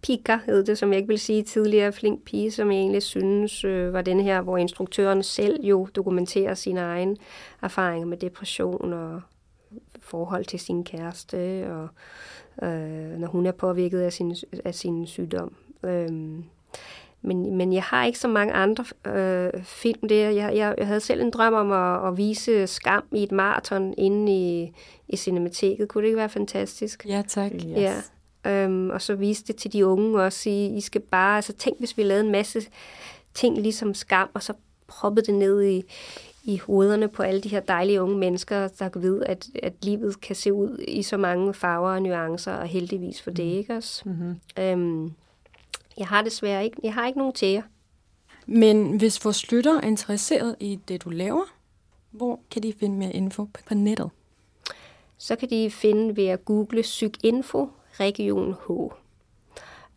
[0.02, 3.64] pika, hed det, som jeg ikke vil sige tidligere, flink pige, som jeg egentlig synes
[3.64, 7.16] øh, var den her, hvor instruktøren selv jo dokumenterer sine egne
[7.62, 9.22] erfaringer med depression og
[10.00, 11.88] forhold til sin kæreste, og
[12.68, 14.36] øh, når hun er påvirket af sin,
[14.66, 15.56] af sin sygdom.
[15.84, 16.44] Øhm,
[17.22, 20.30] men, men jeg har ikke så mange andre øh, film der.
[20.30, 23.94] Jeg, jeg, jeg havde selv en drøm om at, at vise skam i et maraton
[23.98, 24.72] inde i,
[25.08, 25.88] i Cinemateket.
[25.88, 27.06] Kunne det ikke være fantastisk?
[27.06, 27.52] Ja, tak.
[27.54, 27.64] Yes.
[27.66, 27.94] Ja.
[28.46, 30.50] Øhm, og så vise det til de unge også.
[30.50, 32.62] I, I skal bare, altså tænk, hvis vi lavede en masse
[33.34, 34.54] ting ligesom skam, og så
[34.88, 35.84] proppede det ned i,
[36.44, 40.36] i hovederne på alle de her dejlige unge mennesker, der ved, at, at livet kan
[40.36, 43.52] se ud i så mange farver og nuancer, og heldigvis for det, mm.
[43.52, 44.02] ikke også?
[44.06, 44.36] Mm-hmm.
[44.60, 45.12] Øhm,
[45.98, 47.62] jeg har desværre ikke, jeg har ikke nogen tæer.
[48.46, 51.44] Men hvis vores lytter er interesseret i det, du laver,
[52.12, 54.10] hvor kan de finde mere info på nettet?
[55.18, 57.70] Så kan de finde ved at google psykinfo
[58.00, 58.72] region H.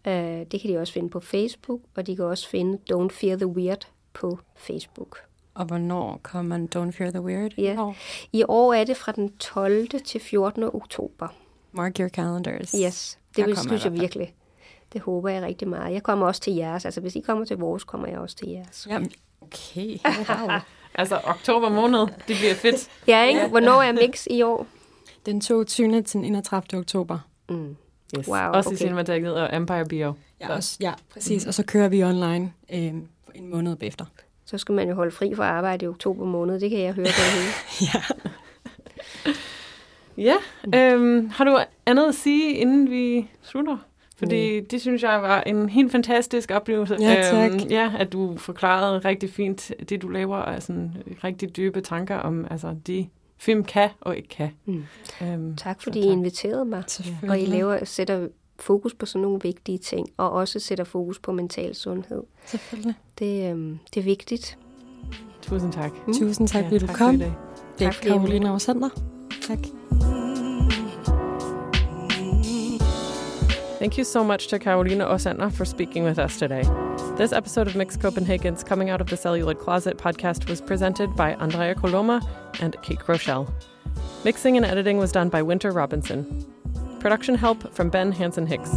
[0.09, 3.37] Øh, det kan de også finde på Facebook, og de kan også finde Don't Fear
[3.37, 5.19] the Weird på Facebook.
[5.55, 7.53] Og hvornår kommer man Don't Fear the Weird?
[7.59, 7.93] Ja.
[8.33, 9.89] I år er det fra den 12.
[10.05, 10.63] til 14.
[10.63, 11.29] oktober.
[11.73, 12.71] Mark your calendars.
[12.85, 14.35] Yes, det vil, synes jeg virkelig.
[14.95, 15.93] Det håber jeg rigtig meget.
[15.93, 16.85] Jeg kommer også til jeres.
[16.85, 18.87] Altså, hvis I kommer til vores, kommer jeg også til jeres.
[18.91, 19.99] Jamen, okay.
[20.05, 20.59] Wow.
[20.95, 22.89] Altså, oktober måned, det bliver fedt.
[23.09, 23.47] Ja, ikke?
[23.47, 24.67] Hvornår er Mix i år?
[25.27, 26.03] Den 22.
[26.03, 26.81] til den 31.
[26.81, 27.19] oktober.
[27.49, 27.77] Mm.
[28.19, 28.29] Yes.
[28.29, 28.77] Wow, også i okay.
[28.77, 30.15] Cinemateket og Empire Bio.
[30.41, 31.47] Ja, også, ja præcis.
[31.47, 32.79] Og så kører vi online øh,
[33.35, 34.05] en måned efter.
[34.45, 36.61] Så skal man jo holde fri fra arbejde i oktober måned.
[36.61, 37.53] Det kan jeg høre på det hele.
[37.95, 38.03] ja.
[40.17, 40.37] Ja,
[40.75, 43.77] øhm, har du andet at sige, inden vi slutter?
[44.17, 46.97] Fordi det synes jeg var en helt fantastisk oplevelse.
[47.01, 47.51] Ja, tak.
[47.53, 50.93] Øhm, ja, at du forklarede rigtig fint det, du laver, og sådan
[51.25, 53.09] rigtig dybe tanker om, altså de
[53.39, 54.51] film kan og ikke kan.
[54.65, 54.85] Mm.
[55.23, 56.83] Øhm, Tak fordi I inviterede mig.
[57.29, 61.33] Og I laver, sætter fokus på sådan nogle vigtige ting, og også sætter fokus på
[61.33, 62.23] mental sundhed.
[62.47, 62.95] Selvfølgelig.
[63.19, 64.59] Det, øhm, det er vigtigt.
[65.43, 65.93] Tusind tak.
[66.07, 66.13] Mm.
[66.15, 67.15] Tusind tak, fordi du tak for kom.
[67.15, 67.33] i dag.
[67.79, 68.89] Det er Tak, Karoline Ausander.
[69.49, 69.59] Tak.
[73.85, 76.63] Thank you so much to Carolina Osander for speaking with us today.
[77.19, 81.35] This episode of Mix Copenhagen's Coming Out of the Celluloid Closet podcast was presented by
[81.35, 82.27] Andrea Coloma
[82.61, 83.55] and Kate Rochelle.
[84.25, 86.47] Mixing and editing was done by Winter Robinson.
[86.99, 88.71] Production help from Ben Hansen Hicks.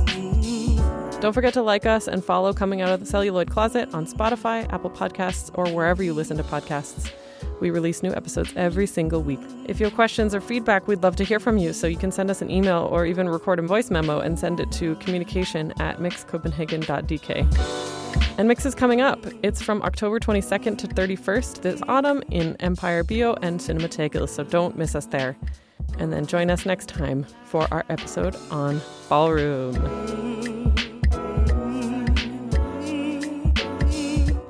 [1.22, 4.70] Don't forget to like us and follow Coming Out of the Celluloid Closet on Spotify,
[4.74, 7.14] Apple Podcasts, or wherever you listen to podcasts.
[7.60, 9.39] We release new episodes every single week.
[9.66, 12.12] If you have questions or feedback, we'd love to hear from you, so you can
[12.12, 15.74] send us an email or even record a voice memo and send it to communication
[15.80, 17.97] at mixcopenhagen.dk.
[18.38, 19.26] And Mix is coming up.
[19.41, 24.78] It's from October 22nd to 31st this autumn in Empire Bio and Cinemateca, so don't
[24.78, 25.36] miss us there.
[25.97, 30.57] And then join us next time for our episode on Ballroom.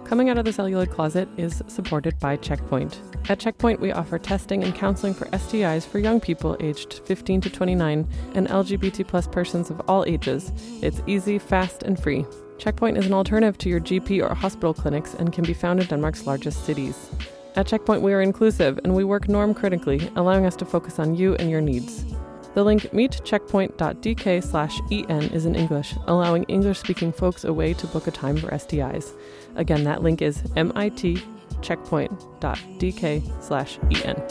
[0.08, 3.02] Coming Out of the Celluloid Closet is supported by Checkpoint.
[3.28, 7.50] At Checkpoint, we offer testing and counseling for STIs for young people aged 15 to
[7.50, 10.54] 29 and LGBT plus persons of all ages.
[10.82, 12.26] It's easy, fast, and free.
[12.58, 15.88] Checkpoint is an alternative to your GP or hospital clinics and can be found in
[15.88, 17.10] Denmark's largest cities.
[17.58, 21.16] At Checkpoint, we are inclusive and we work norm critically, allowing us to focus on
[21.16, 22.06] you and your needs.
[22.54, 28.12] The link meetcheckpoint.dk/en is in English, allowing English speaking folks a way to book a
[28.12, 29.12] time for STIs.
[29.58, 34.24] Again, that link is mitcheckpoint.dk slash en.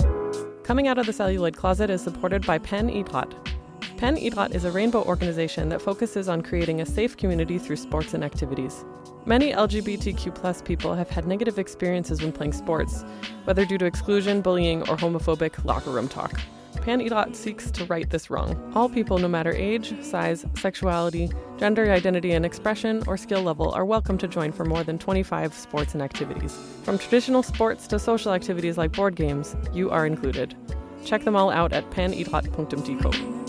[0.62, 3.32] Coming Out of the Celluloid Closet is supported by Penn Idrat.
[3.96, 8.14] Penn Idrat is a rainbow organization that focuses on creating a safe community through sports
[8.14, 8.84] and activities.
[9.24, 13.04] Many LGBTQ people have had negative experiences when playing sports,
[13.44, 16.40] whether due to exclusion, bullying, or homophobic locker room talk.
[16.86, 18.56] Pan Edot seeks to right this wrong.
[18.76, 21.28] All people, no matter age, size, sexuality,
[21.58, 25.52] gender identity and expression, or skill level, are welcome to join for more than 25
[25.52, 26.56] sports and activities.
[26.84, 30.54] From traditional sports to social activities like board games, you are included.
[31.04, 33.45] Check them all out at panidrat.dk.